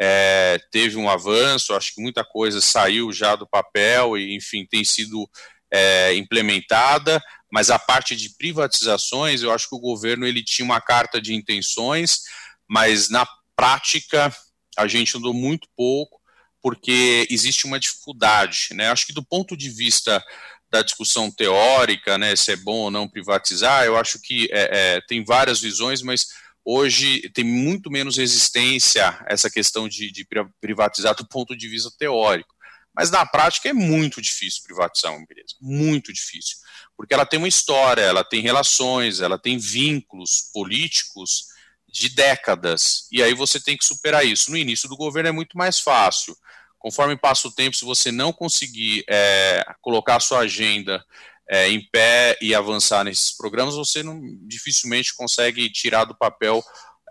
[0.00, 4.84] é, teve um avanço, acho que muita coisa saiu já do papel e, enfim, tem
[4.84, 5.28] sido
[5.72, 10.80] é, implementada, mas a parte de privatizações, eu acho que o governo ele tinha uma
[10.80, 12.20] carta de intenções,
[12.68, 13.26] mas na
[13.56, 14.34] prática
[14.76, 16.20] a gente andou muito pouco,
[16.60, 18.90] porque existe uma dificuldade, né?
[18.90, 20.24] Acho que do ponto de vista
[20.70, 25.00] da discussão teórica, né, se é bom ou não privatizar, eu acho que é, é,
[25.02, 26.26] tem várias visões, mas
[26.64, 30.26] hoje tem muito menos resistência a essa questão de, de,
[30.60, 32.54] privatizar do ponto de vista teórico.
[32.94, 36.56] Mas na prática é muito difícil privatizar uma empresa, muito difícil,
[36.96, 41.46] porque ela tem uma história, ela tem relações, ela tem vínculos políticos
[41.88, 44.50] de décadas, e aí você tem que superar isso.
[44.50, 46.36] No início do governo é muito mais fácil.
[46.78, 51.04] Conforme passa o tempo, se você não conseguir é, colocar a sua agenda
[51.48, 56.62] é, em pé e avançar nesses programas, você não, dificilmente consegue tirar do papel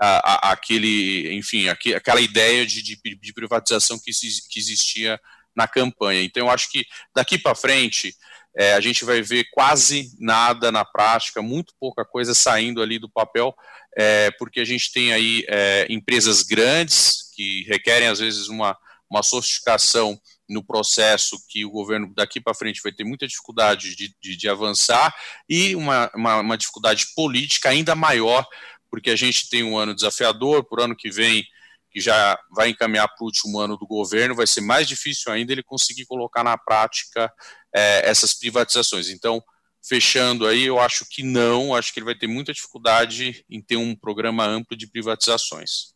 [0.01, 4.11] a, a, aquele, enfim, aqu, aquela ideia de, de, de privatização que,
[4.49, 5.19] que, existia
[5.55, 6.23] na campanha.
[6.23, 8.15] Então, eu acho que daqui para frente
[8.55, 13.09] é, a gente vai ver quase nada na prática, muito pouca coisa saindo ali do
[13.09, 13.53] papel,
[13.95, 18.77] é, porque a gente tem aí é, empresas grandes que requerem às vezes uma,
[19.13, 24.15] uma sofisticação no processo que o governo daqui para frente vai ter muita dificuldade de,
[24.21, 25.13] de, de avançar
[25.47, 28.45] e uma, uma, uma, dificuldade política ainda maior,
[28.89, 31.45] porque a gente tem um ano desafiador, por ano que vem,
[31.91, 35.51] que já vai encaminhar para o último ano do governo, vai ser mais difícil ainda
[35.51, 37.31] ele conseguir colocar na prática
[37.73, 39.09] é, essas privatizações.
[39.09, 39.41] Então,
[39.87, 43.77] fechando aí, eu acho que não, acho que ele vai ter muita dificuldade em ter
[43.77, 45.92] um programa amplo de privatizações.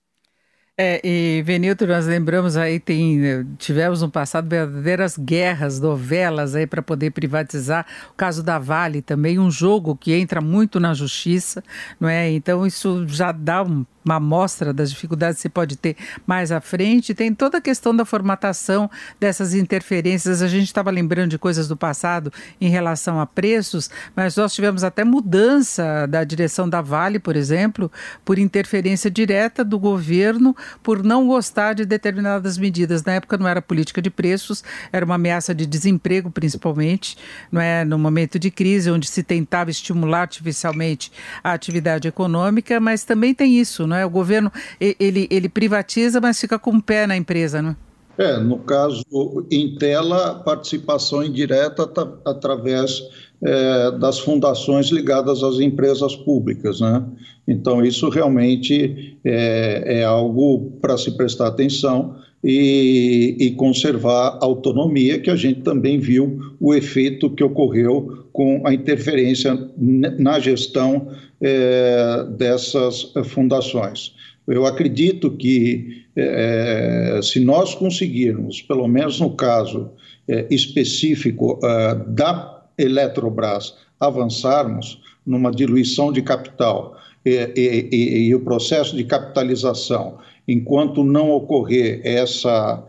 [0.79, 6.67] É, e Venilton, nós lembramos aí, tem, eh, tivemos no passado verdadeiras guerras, novelas aí
[6.67, 7.83] para poder privatizar.
[8.11, 11.63] O caso da Vale também, um jogo que entra muito na justiça,
[11.99, 12.29] não é?
[12.29, 16.61] Então isso já dá um uma amostra das dificuldades que você pode ter mais à
[16.61, 17.13] frente.
[17.13, 18.89] Tem toda a questão da formatação
[19.19, 20.41] dessas interferências.
[20.41, 24.83] A gente estava lembrando de coisas do passado em relação a preços, mas nós tivemos
[24.83, 27.91] até mudança da direção da Vale, por exemplo,
[28.23, 33.03] por interferência direta do governo por não gostar de determinadas medidas.
[33.03, 37.17] Na época não era política de preços, era uma ameaça de desemprego, principalmente,
[37.51, 41.11] não é no momento de crise onde se tentava estimular artificialmente
[41.43, 43.96] a atividade econômica, mas também tem isso, não é?
[44.05, 47.75] O governo ele, ele privatiza, mas fica com o pé na empresa, não é?
[48.17, 49.03] É, no caso
[49.51, 51.87] Intela, participação indireta
[52.25, 53.03] através
[53.43, 57.03] é, das fundações ligadas às empresas públicas, né?
[57.47, 65.19] Então isso realmente é, é algo para se prestar atenção e, e, conservar a autonomia,
[65.19, 71.09] que a gente também viu o efeito que ocorreu com a interferência na gestão
[71.41, 74.15] é, dessas fundações.
[74.47, 79.91] Eu acredito que é, se nós conseguirmos, pelo menos no caso
[80.27, 81.59] é, específico
[82.07, 86.95] da Eletrobras, avançarmos numa diluição de capital
[87.25, 92.83] e, e, e, e o processo de capitalização enquanto não ocorrer essa,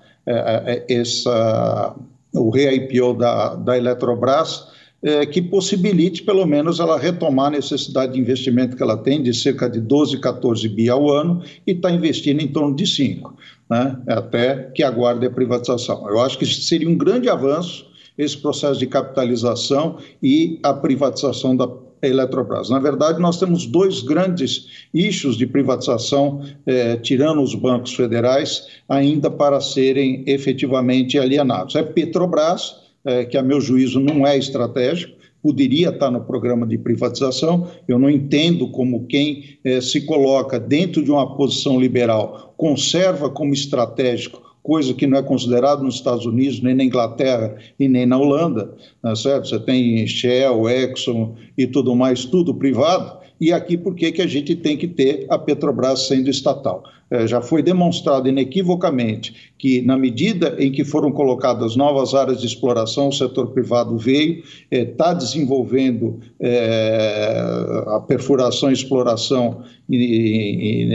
[0.89, 1.97] essa
[2.33, 4.69] o re-IPO da, da Eletrobras,
[5.03, 9.33] é, que possibilite, pelo menos, ela retomar a necessidade de investimento que ela tem, de
[9.33, 13.35] cerca de 12, 14 bi ao ano, e está investindo em torno de 5,
[13.71, 16.09] né, até que aguarde a privatização.
[16.09, 21.69] Eu acho que seria um grande avanço esse processo de capitalização e a privatização da
[22.01, 22.71] Eletrobras.
[22.71, 29.29] Na verdade, nós temos dois grandes eixos de privatização, eh, tirando os bancos federais, ainda
[29.31, 31.75] para serem efetivamente alienados.
[31.75, 36.77] É Petrobras, eh, que a meu juízo não é estratégico, poderia estar no programa de
[36.77, 37.68] privatização.
[37.87, 43.55] Eu não entendo como quem eh, se coloca dentro de uma posição liberal conserva como
[43.55, 48.18] estratégico coisa que não é considerado nos Estados Unidos, nem na Inglaterra e nem na
[48.18, 49.48] Holanda, tá certo?
[49.48, 53.16] Você tem Shell, Exxon e tudo mais, tudo privado.
[53.40, 56.83] E aqui por que a gente tem que ter a Petrobras sendo estatal?
[57.11, 62.46] É, já foi demonstrado inequivocamente que, na medida em que foram colocadas novas áreas de
[62.46, 69.62] exploração, o setor privado veio, está é, desenvolvendo é, a perfuração e exploração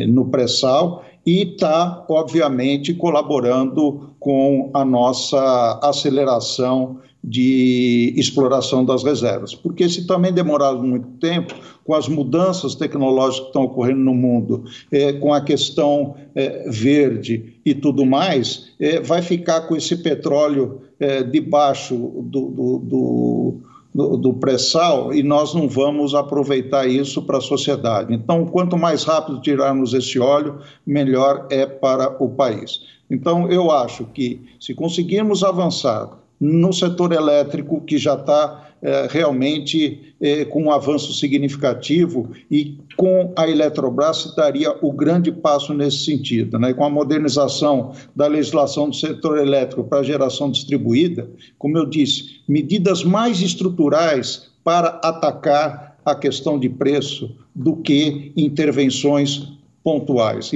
[0.08, 9.56] no pré-sal e está, obviamente, colaborando com a nossa aceleração de exploração das reservas.
[9.56, 11.56] Porque se também demorar muito tempo,
[11.86, 17.56] com as mudanças tecnológicas que estão ocorrendo no mundo, é, com a questão é, verde
[17.66, 23.62] e tudo mais, é, vai ficar com esse petróleo é, debaixo do, do, do
[23.94, 28.14] do, do pré-sal e nós não vamos aproveitar isso para a sociedade.
[28.14, 32.82] Então, quanto mais rápido tirarmos esse óleo, melhor é para o país.
[33.10, 38.73] Então, eu acho que se conseguirmos avançar no setor elétrico, que já está
[39.10, 46.06] realmente é, com um avanço significativo e com a Eletrobras daria o grande passo nesse
[46.06, 46.74] sentido, né?
[46.74, 53.04] com a modernização da legislação do setor elétrico para geração distribuída, como eu disse, medidas
[53.04, 59.54] mais estruturais para atacar a questão de preço do que intervenções
[59.84, 60.52] pontuais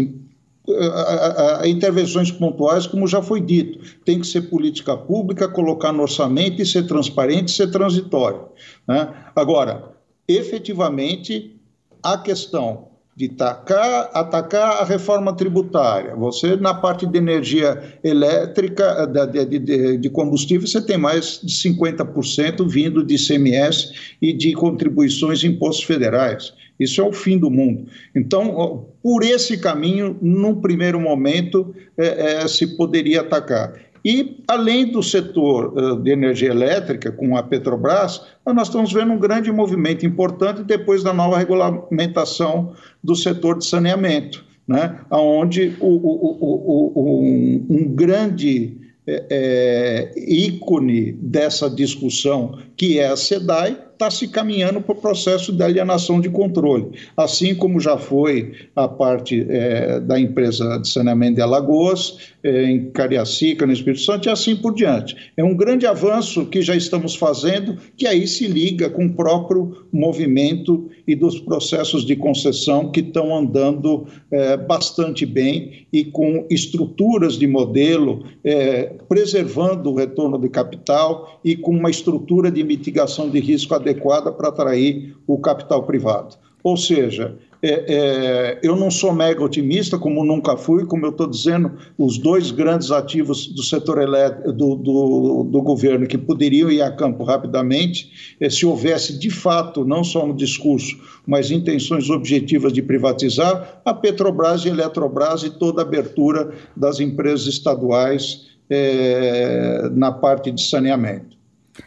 [0.69, 3.79] a, intervenções pontuais, como já foi dito.
[4.03, 8.49] Tem que ser política pública, colocar no orçamento e ser transparente, ser transitório.
[8.87, 9.13] Né?
[9.35, 9.91] Agora,
[10.27, 11.59] efetivamente,
[12.03, 16.15] a questão de atacar, atacar a reforma tributária.
[16.15, 22.69] Você, na parte de energia elétrica, de, de, de combustível, você tem mais de 50%
[22.69, 23.91] vindo de ICMS
[24.21, 26.53] e de contribuições em impostos federais.
[26.79, 27.87] Isso é o fim do mundo.
[28.15, 33.73] Então, por esse caminho, num primeiro momento, é, é, se poderia atacar.
[34.07, 39.51] E, além do setor de energia elétrica, com a Petrobras, nós estamos vendo um grande
[39.51, 42.71] movimento importante depois da nova regulamentação
[43.03, 45.01] do setor de saneamento, né?
[45.11, 53.17] onde o, o, o, um, um grande é, é, ícone dessa discussão, que é a
[53.17, 58.53] SEDAI, está se caminhando para o processo de alienação de controle, assim como já foi
[58.75, 64.27] a parte é, da empresa de saneamento de Alagoas, é, em Cariacica, no Espírito Santo,
[64.27, 65.15] e assim por diante.
[65.35, 69.87] É um grande avanço que já estamos fazendo, que aí se liga com o próprio
[69.91, 77.33] movimento e dos processos de concessão que estão andando é, bastante bem e com estruturas
[77.37, 83.39] de modelo, é, preservando o retorno de capital e com uma estrutura de mitigação de
[83.39, 86.35] risco adequada adequada para atrair o capital privado.
[86.63, 91.27] Ou seja, é, é, eu não sou mega otimista, como nunca fui, como eu estou
[91.27, 96.81] dizendo, os dois grandes ativos do setor elétrico, do, do, do, governo que poderiam ir
[96.81, 102.71] a campo rapidamente, é, se houvesse de fato, não só no discurso, mas intenções objetivas
[102.71, 109.89] de privatizar, a Petrobras e a Eletrobras e toda a abertura das empresas estaduais é,
[109.93, 111.36] na parte de saneamento.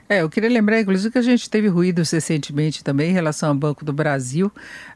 [0.08, 3.54] É, eu queria lembrar, inclusive, que a gente teve ruídos recentemente também em relação ao
[3.54, 4.50] Banco do Brasil,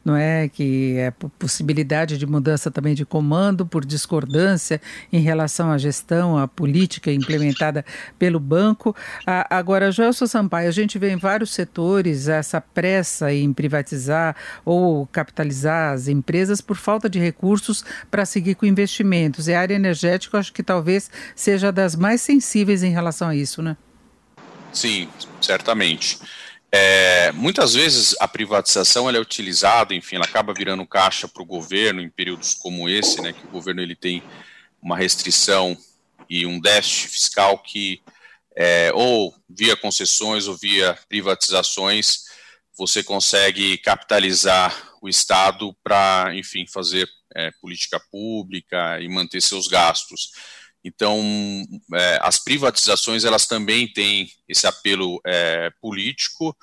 [0.05, 0.49] não é?
[0.49, 4.81] Que é possibilidade de mudança também de comando por discordância
[5.13, 7.85] em relação à gestão, à política implementada
[8.19, 8.95] pelo banco.
[9.27, 14.35] Ah, agora, Joelson Sampaio, a gente vê em vários setores essa pressa em privatizar
[14.65, 19.47] ou capitalizar as empresas por falta de recursos para seguir com investimentos.
[19.47, 23.63] E a área energética, acho que talvez seja das mais sensíveis em relação a isso,
[23.63, 23.77] né?
[24.75, 25.09] Sim,
[25.41, 26.19] certamente.
[26.71, 31.47] É, muitas vezes a privatização ela é utilizada, enfim, ela acaba virando caixa para o
[31.47, 34.23] governo em períodos como esse, né, que o governo ele tem
[34.83, 35.77] uma restrição
[36.29, 38.03] e um déficit fiscal que
[38.57, 42.25] é, ou via concessões ou via privatizações
[42.77, 50.33] você consegue capitalizar o Estado para, enfim, fazer é, política pública e manter seus gastos.
[50.85, 51.19] Então,
[51.95, 56.55] é, as privatizações elas também têm esse apelo é, político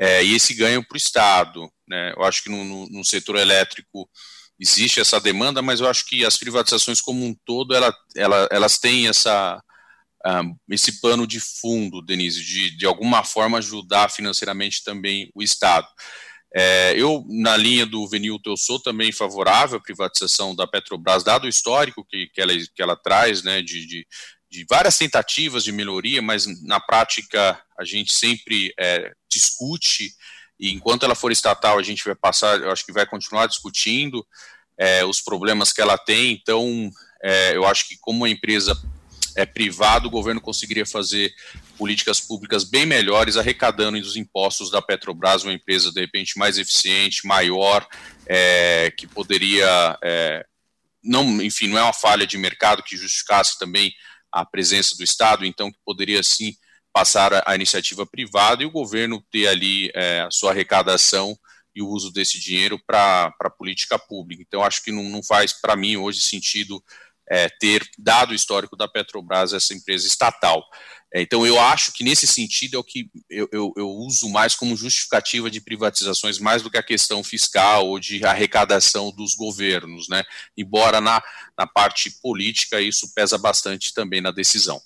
[0.00, 1.70] é, e esse ganho para o Estado.
[1.86, 2.14] Né?
[2.16, 4.08] Eu acho que no, no, no, setor elétrico
[4.58, 8.78] existe essa demanda, mas eu acho que as privatizações como um todo ela, ela, elas
[8.78, 9.62] têm essa,
[10.26, 15.86] um, esse pano de fundo, Denise, de, de alguma forma ajudar financeiramente também o Estado.
[16.54, 21.44] É, eu, na linha do Venilton, eu sou também favorável à privatização da Petrobras, dado
[21.44, 24.06] o histórico que, que, ela, que ela traz, né, de, de,
[24.50, 30.12] de várias tentativas de melhoria, mas na prática a gente sempre é, discute,
[30.58, 34.26] e enquanto ela for estatal, a gente vai passar, eu acho que vai continuar discutindo
[34.78, 36.90] é, os problemas que ela tem, então
[37.22, 38.74] é, eu acho que como uma empresa
[39.38, 41.32] é, privada, o governo conseguiria fazer
[41.76, 47.24] políticas públicas bem melhores, arrecadando os impostos da Petrobras, uma empresa de repente mais eficiente,
[47.24, 47.86] maior,
[48.26, 50.44] é, que poderia, é,
[51.02, 53.92] não, enfim, não é uma falha de mercado que justificasse também
[54.32, 56.52] a presença do Estado, então que poderia sim
[56.92, 61.38] passar a, a iniciativa privada e o governo ter ali é, a sua arrecadação
[61.76, 64.42] e o uso desse dinheiro para a política pública.
[64.44, 66.82] Então, acho que não, não faz, para mim, hoje sentido
[67.30, 70.64] é, ter dado o histórico da Petrobras essa empresa estatal.
[71.12, 74.54] É, então, eu acho que nesse sentido é o que eu, eu, eu, uso mais
[74.54, 80.06] como justificativa de privatizações, mais do que a questão fiscal ou de arrecadação dos governos,
[80.08, 80.22] né?
[80.56, 81.22] Embora na,
[81.56, 84.80] na parte política isso pesa bastante também na decisão.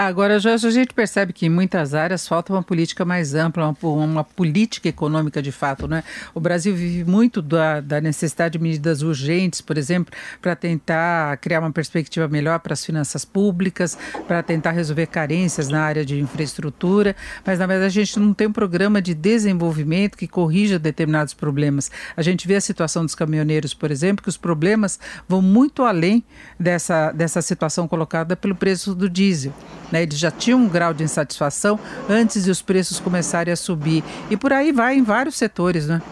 [0.00, 4.04] Agora, Jorge, a gente percebe que em muitas áreas falta uma política mais ampla, uma,
[4.04, 5.88] uma política econômica de fato.
[5.88, 6.04] Né?
[6.32, 11.58] O Brasil vive muito da, da necessidade de medidas urgentes, por exemplo, para tentar criar
[11.58, 17.16] uma perspectiva melhor para as finanças públicas, para tentar resolver carências na área de infraestrutura,
[17.44, 21.90] mas na verdade a gente não tem um programa de desenvolvimento que corrija determinados problemas.
[22.16, 26.22] A gente vê a situação dos caminhoneiros, por exemplo, que os problemas vão muito além
[26.56, 29.52] dessa, dessa situação colocada pelo preço do diesel.
[29.90, 30.02] Né?
[30.02, 31.78] Eles já tinham um grau de insatisfação
[32.08, 34.04] antes de os preços começarem a subir.
[34.30, 36.02] E por aí vai em vários setores, né?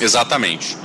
[0.00, 0.76] Exatamente.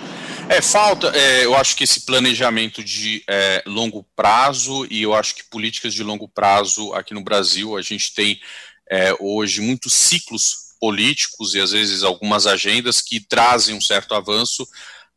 [0.49, 5.35] É, falta, é, eu acho que esse planejamento de é, longo prazo e eu acho
[5.35, 8.39] que políticas de longo prazo aqui no Brasil, a gente tem
[8.89, 14.67] é, hoje muitos ciclos políticos e às vezes algumas agendas que trazem um certo avanço,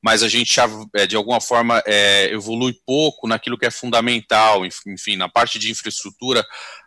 [0.05, 0.55] mas a gente
[0.95, 5.71] é, de alguma forma é, evolui pouco naquilo que é fundamental, enfim, na parte de
[5.71, 6.45] infraestrutura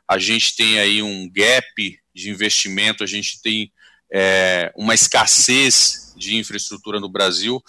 [0.07, 3.71] a gente tem aí um gap de investimento, a gente tem
[4.13, 7.59] é, uma escassez de infraestrutura no Brasil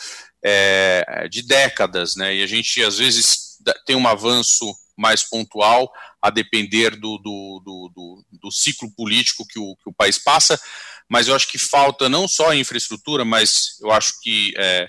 [0.44, 2.36] é, de décadas, né?
[2.36, 5.90] E a gente às vezes tem um avanço mais pontual,
[6.20, 10.60] a depender do, do, do, do, do ciclo político que o, que o país passa,
[11.08, 14.86] mas eu acho que falta não só infraestrutura, mas eu acho que é,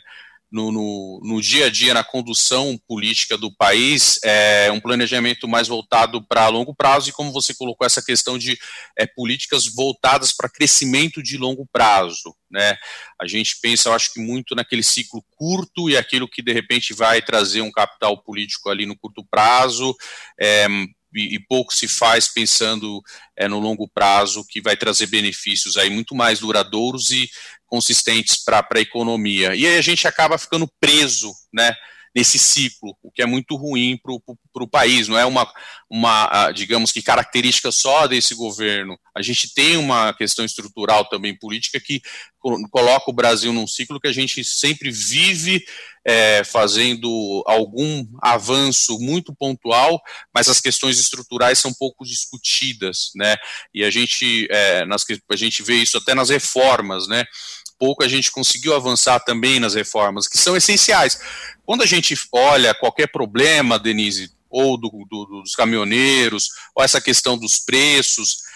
[0.51, 5.67] no, no, no, dia a dia, na condução política do país, é um planejamento mais
[5.67, 8.57] voltado para longo prazo e, como você colocou, essa questão de
[8.97, 12.35] é, políticas voltadas para crescimento de longo prazo.
[12.49, 12.77] Né?
[13.21, 16.93] A gente pensa, eu acho que muito naquele ciclo curto e aquilo que de repente
[16.93, 19.95] vai trazer um capital político ali no curto prazo.
[20.39, 20.67] É,
[21.13, 23.01] e, e, pouco se faz pensando
[23.35, 27.29] é, no longo prazo, que vai trazer benefícios aí muito mais duradouros e
[27.69, 29.55] consistentes para a economia.
[29.55, 31.73] E aí a gente acaba ficando preso, né?
[32.15, 35.07] nesse ciclo, o que é muito ruim para o país.
[35.07, 35.51] Não é uma,
[35.89, 38.97] uma, digamos que, característica só desse governo.
[39.15, 42.01] A gente tem uma questão estrutural também política que
[42.71, 45.63] coloca o Brasil num ciclo que a gente sempre vive
[46.05, 50.01] é, fazendo algum avanço muito pontual,
[50.33, 53.35] mas as questões estruturais são pouco discutidas, né?
[53.73, 57.25] E a gente, é, nas, a gente vê isso até nas reformas, né?
[57.79, 61.19] Pouco a gente conseguiu avançar também nas reformas, que são essenciais.
[61.65, 67.37] Quando a gente olha qualquer problema, Denise, ou do, do, dos caminhoneiros, ou essa questão
[67.37, 68.48] dos preços,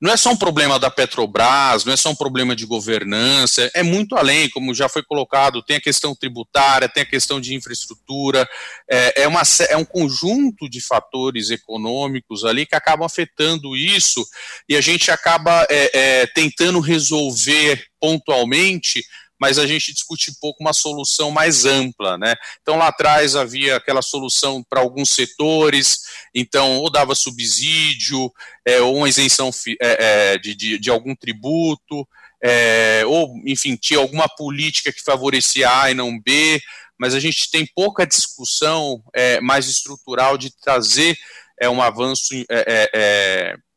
[0.00, 3.82] não é só um problema da Petrobras, não é só um problema de governança, é
[3.82, 8.48] muito além, como já foi colocado, tem a questão tributária, tem a questão de infraestrutura,
[8.90, 14.26] é, é, uma, é um conjunto de fatores econômicos ali que acabam afetando isso
[14.68, 19.02] e a gente acaba é, é, tentando resolver pontualmente
[19.40, 22.34] mas a gente discute pouco uma solução mais ampla, né?
[22.60, 26.00] Então lá atrás havia aquela solução para alguns setores,
[26.34, 28.30] então ou dava subsídio,
[28.66, 32.06] é, ou uma isenção é, é, de, de, de, algum tributo,
[32.42, 36.60] é, ou enfim tinha alguma política que favorecia A e não B,
[36.98, 41.16] mas a gente tem pouca discussão é, mais estrutural de trazer
[41.58, 42.34] é, um avanço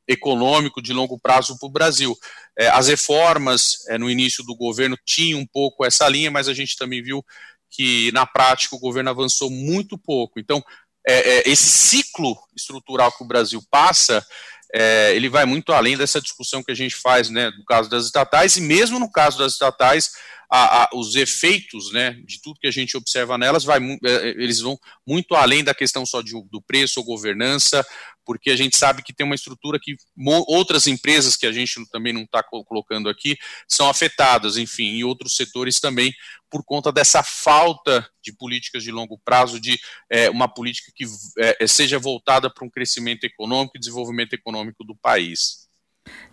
[0.05, 2.18] econômico de longo prazo para o Brasil.
[2.58, 6.54] É, as reformas é, no início do governo tinham um pouco essa linha, mas a
[6.54, 7.24] gente também viu
[7.72, 10.39] que na prática o governo avançou muito pouco.
[10.39, 10.64] Então,
[11.08, 14.26] é, esse ciclo estrutural que o Brasil passa,
[15.14, 18.58] ele vai muito além dessa discussão que a gente faz, né, no caso das estatais
[18.58, 20.12] e mesmo no caso das estatais,
[20.51, 24.78] a, a, os efeitos, né, de tudo que a gente observa nelas, vai, eles vão
[25.06, 27.84] muito além da questão só de, do preço ou governança
[28.26, 29.95] porque a gente sabe que tem uma estrutura que
[30.47, 35.36] outras empresas que a gente também não está colocando aqui são afetadas, enfim, em outros
[35.36, 36.13] setores também,
[36.49, 41.05] por conta dessa falta de políticas de longo prazo, de é, uma política que
[41.39, 45.67] é, seja voltada para um crescimento econômico e desenvolvimento econômico do país.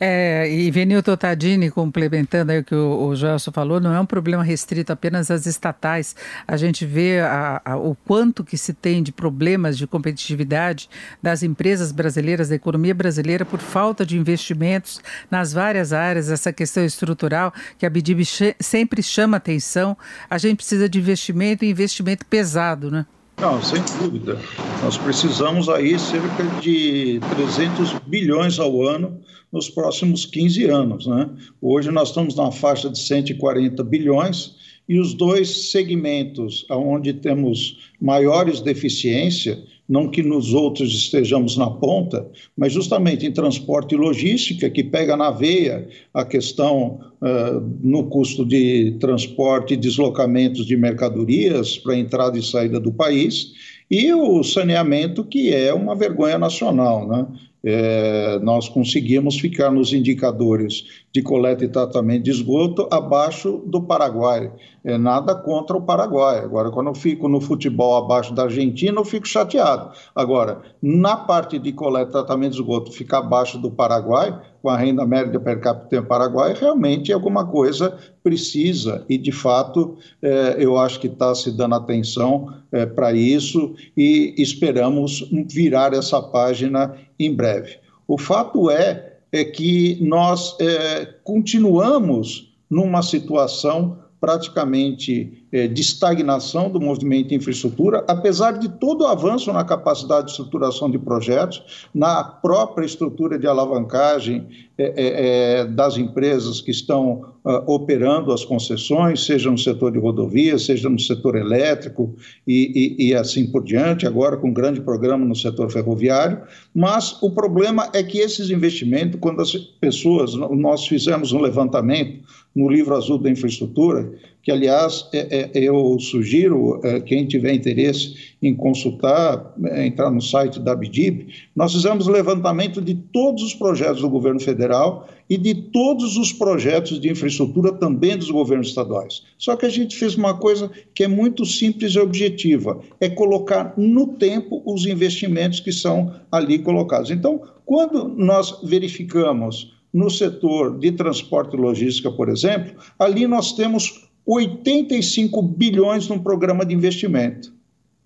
[0.01, 4.07] É, e Venilton Tadini, complementando aí o que o, o Gelson falou, não é um
[4.07, 6.17] problema restrito apenas às estatais.
[6.49, 10.89] A gente vê a, a, o quanto que se tem de problemas de competitividade
[11.23, 15.01] das empresas brasileiras, da economia brasileira, por falta de investimentos
[15.31, 18.25] nas várias áreas, essa questão estrutural que a BDIB
[18.59, 19.97] sempre chama atenção.
[20.29, 23.07] A gente precisa de investimento e investimento pesado, né?
[23.41, 24.39] Não, sem dúvida.
[24.83, 29.19] Nós precisamos aí cerca de 300 bilhões ao ano
[29.51, 31.07] nos próximos 15 anos.
[31.07, 31.27] Né?
[31.59, 38.61] Hoje nós estamos na faixa de 140 bilhões e os dois segmentos onde temos maiores
[38.61, 39.59] deficiências,
[39.91, 42.25] não que nos outros estejamos na ponta,
[42.57, 48.47] mas justamente em transporte e logística, que pega na veia a questão uh, no custo
[48.47, 53.53] de transporte e deslocamentos de mercadorias para entrada e saída do país,
[53.91, 57.09] e o saneamento, que é uma vergonha nacional.
[57.09, 57.27] Né?
[57.63, 64.51] É, nós conseguimos ficar nos indicadores de coleta e tratamento de esgoto abaixo do Paraguai.
[64.83, 66.39] É nada contra o Paraguai.
[66.39, 69.91] Agora, quando eu fico no futebol abaixo da Argentina, eu fico chateado.
[70.15, 74.77] Agora, na parte de coleta e tratamento de esgoto, ficar abaixo do Paraguai, com a
[74.77, 80.77] renda média per capita no Paraguai, realmente alguma coisa precisa e, de fato, é, eu
[80.77, 87.35] acho que está se dando atenção é, para isso e esperamos virar essa página em
[87.35, 87.79] breve.
[88.07, 97.29] O fato é, é que nós é, continuamos numa situação praticamente de estagnação do movimento
[97.29, 102.87] de infraestrutura, apesar de todo o avanço na capacidade de estruturação de projetos, na própria
[102.87, 104.47] estrutura de alavancagem
[104.79, 109.99] é, é, é das empresas que estão uh, operando as concessões, seja no setor de
[109.99, 112.15] rodovias, seja no setor elétrico
[112.47, 116.43] e, e, e assim por diante, agora com um grande programa no setor ferroviário,
[116.75, 122.21] mas o problema é que esses investimentos, quando as pessoas, nós fizemos um levantamento
[122.55, 128.35] no livro azul da infraestrutura, que, aliás, é, é, eu sugiro, é, quem tiver interesse
[128.43, 134.01] em consultar, é, entrar no site da Abdib, nós fizemos levantamento de todos os projetos
[134.01, 139.23] do governo federal e de todos os projetos de infraestrutura também dos governos estaduais.
[139.39, 143.75] Só que a gente fez uma coisa que é muito simples e objetiva, é colocar
[143.77, 147.11] no tempo os investimentos que são ali colocados.
[147.11, 154.09] Então, quando nós verificamos no setor de transporte e logística, por exemplo, ali nós temos
[154.27, 157.53] 85 bilhões num programa de investimento.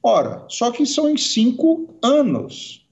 [0.03, 2.85] Ora, só que são em cinco anos.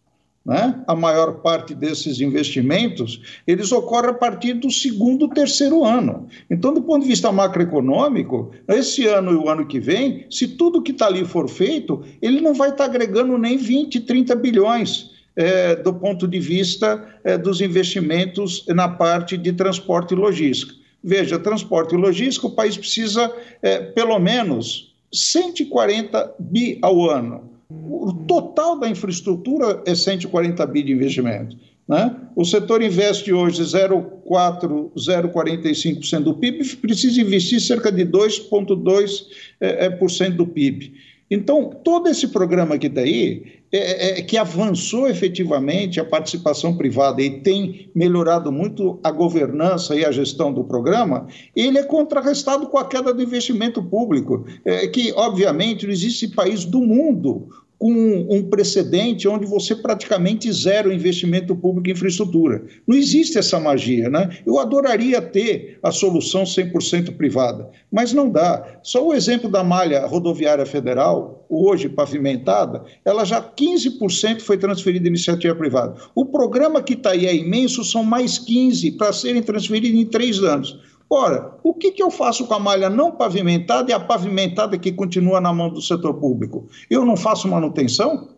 [0.45, 0.82] Né?
[0.88, 6.26] A maior parte desses investimentos eles ocorrem a partir do segundo, terceiro ano.
[6.51, 10.82] Então, do ponto de vista macroeconômico, esse ano e o ano que vem, se tudo
[10.82, 15.12] que está ali for feito, ele não vai estar tá agregando nem 20, 30 bilhões.
[15.35, 20.74] É, do ponto de vista é, dos investimentos na parte de transporte e logística.
[21.03, 27.51] Veja, transporte e logística, o país precisa é, pelo menos 140 bi ao ano.
[27.70, 31.57] O total da infraestrutura é 140 bi de investimento.
[31.89, 32.14] Né?
[32.37, 39.26] O setor investe hoje 0,4, 0,45% do PIB, precisa investir cerca de 2,2%
[39.61, 40.95] é, é, do PIB.
[41.35, 47.22] Então, todo esse programa aqui daí, é, é, é, que avançou efetivamente a participação privada
[47.22, 51.26] e tem melhorado muito a governança e a gestão do programa,
[51.57, 56.66] ele é contrarrestado com a queda do investimento público, é, que, obviamente, não existe país
[56.66, 57.49] do mundo
[57.83, 62.62] com um precedente onde você praticamente zera o investimento público em infraestrutura.
[62.87, 64.39] Não existe essa magia, né?
[64.47, 68.78] Eu adoraria ter a solução 100% privada, mas não dá.
[68.85, 75.11] Só o exemplo da malha rodoviária federal, hoje pavimentada, ela já 15% foi transferida em
[75.11, 75.97] iniciativa privada.
[76.14, 80.39] O programa que está aí é imenso, são mais 15 para serem transferidos em três
[80.39, 80.78] anos.
[81.15, 84.91] Ora, o que, que eu faço com a malha não pavimentada e a pavimentada que
[84.91, 86.67] continua na mão do setor público?
[86.89, 88.31] Eu não faço manutenção?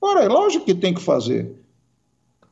[0.00, 1.52] Ora, é lógico que tem que fazer.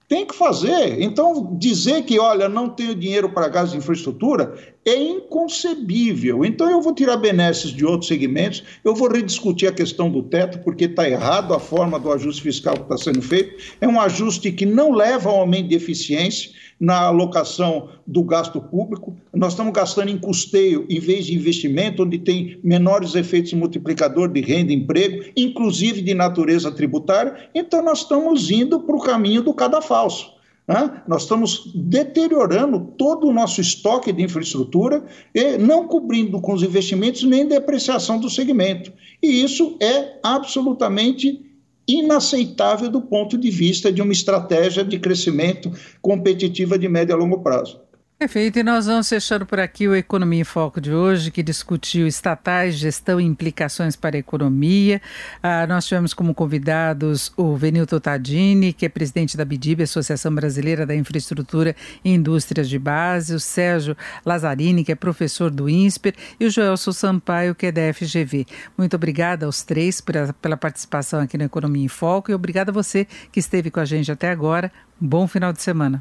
[0.06, 1.00] Tem que fazer.
[1.00, 4.54] Então, dizer que, olha, não tenho dinheiro para gás de infraestrutura
[4.84, 6.44] é inconcebível.
[6.44, 10.58] Então, eu vou tirar benesses de outros segmentos, eu vou rediscutir a questão do teto,
[10.60, 13.62] porque está errado a forma do ajuste fiscal que está sendo feito.
[13.80, 19.16] É um ajuste que não leva ao aumento de eficiência na alocação do gasto público.
[19.32, 24.40] Nós estamos gastando em custeio em vez de investimento, onde tem menores efeitos multiplicador de
[24.40, 27.48] renda e emprego, inclusive de natureza tributária.
[27.54, 30.41] Então, nós estamos indo para o caminho do cadafalso.
[30.72, 31.02] Né?
[31.06, 35.04] Nós estamos deteriorando todo o nosso estoque de infraestrutura
[35.34, 38.92] e não cobrindo com os investimentos nem depreciação do segmento.
[39.22, 41.44] E isso é absolutamente
[41.86, 45.70] inaceitável do ponto de vista de uma estratégia de crescimento
[46.00, 47.80] competitiva de médio a longo prazo.
[48.22, 52.06] Perfeito, e nós vamos fechando por aqui o Economia em Foco de hoje, que discutiu
[52.06, 55.02] estatais, gestão e implicações para a economia.
[55.42, 60.86] Ah, nós tivemos como convidados o Venilton Tadini, que é presidente da BIDIB, Associação Brasileira
[60.86, 66.46] da Infraestrutura e Indústrias de Base, o Sérgio Lazzarini, que é professor do INSPER, e
[66.46, 68.46] o Joelson Sampaio, que é da FGV.
[68.78, 72.72] Muito obrigada aos três pela, pela participação aqui no Economia em Foco e obrigada a
[72.72, 74.70] você que esteve com a gente até agora.
[75.00, 76.00] Bom final de semana.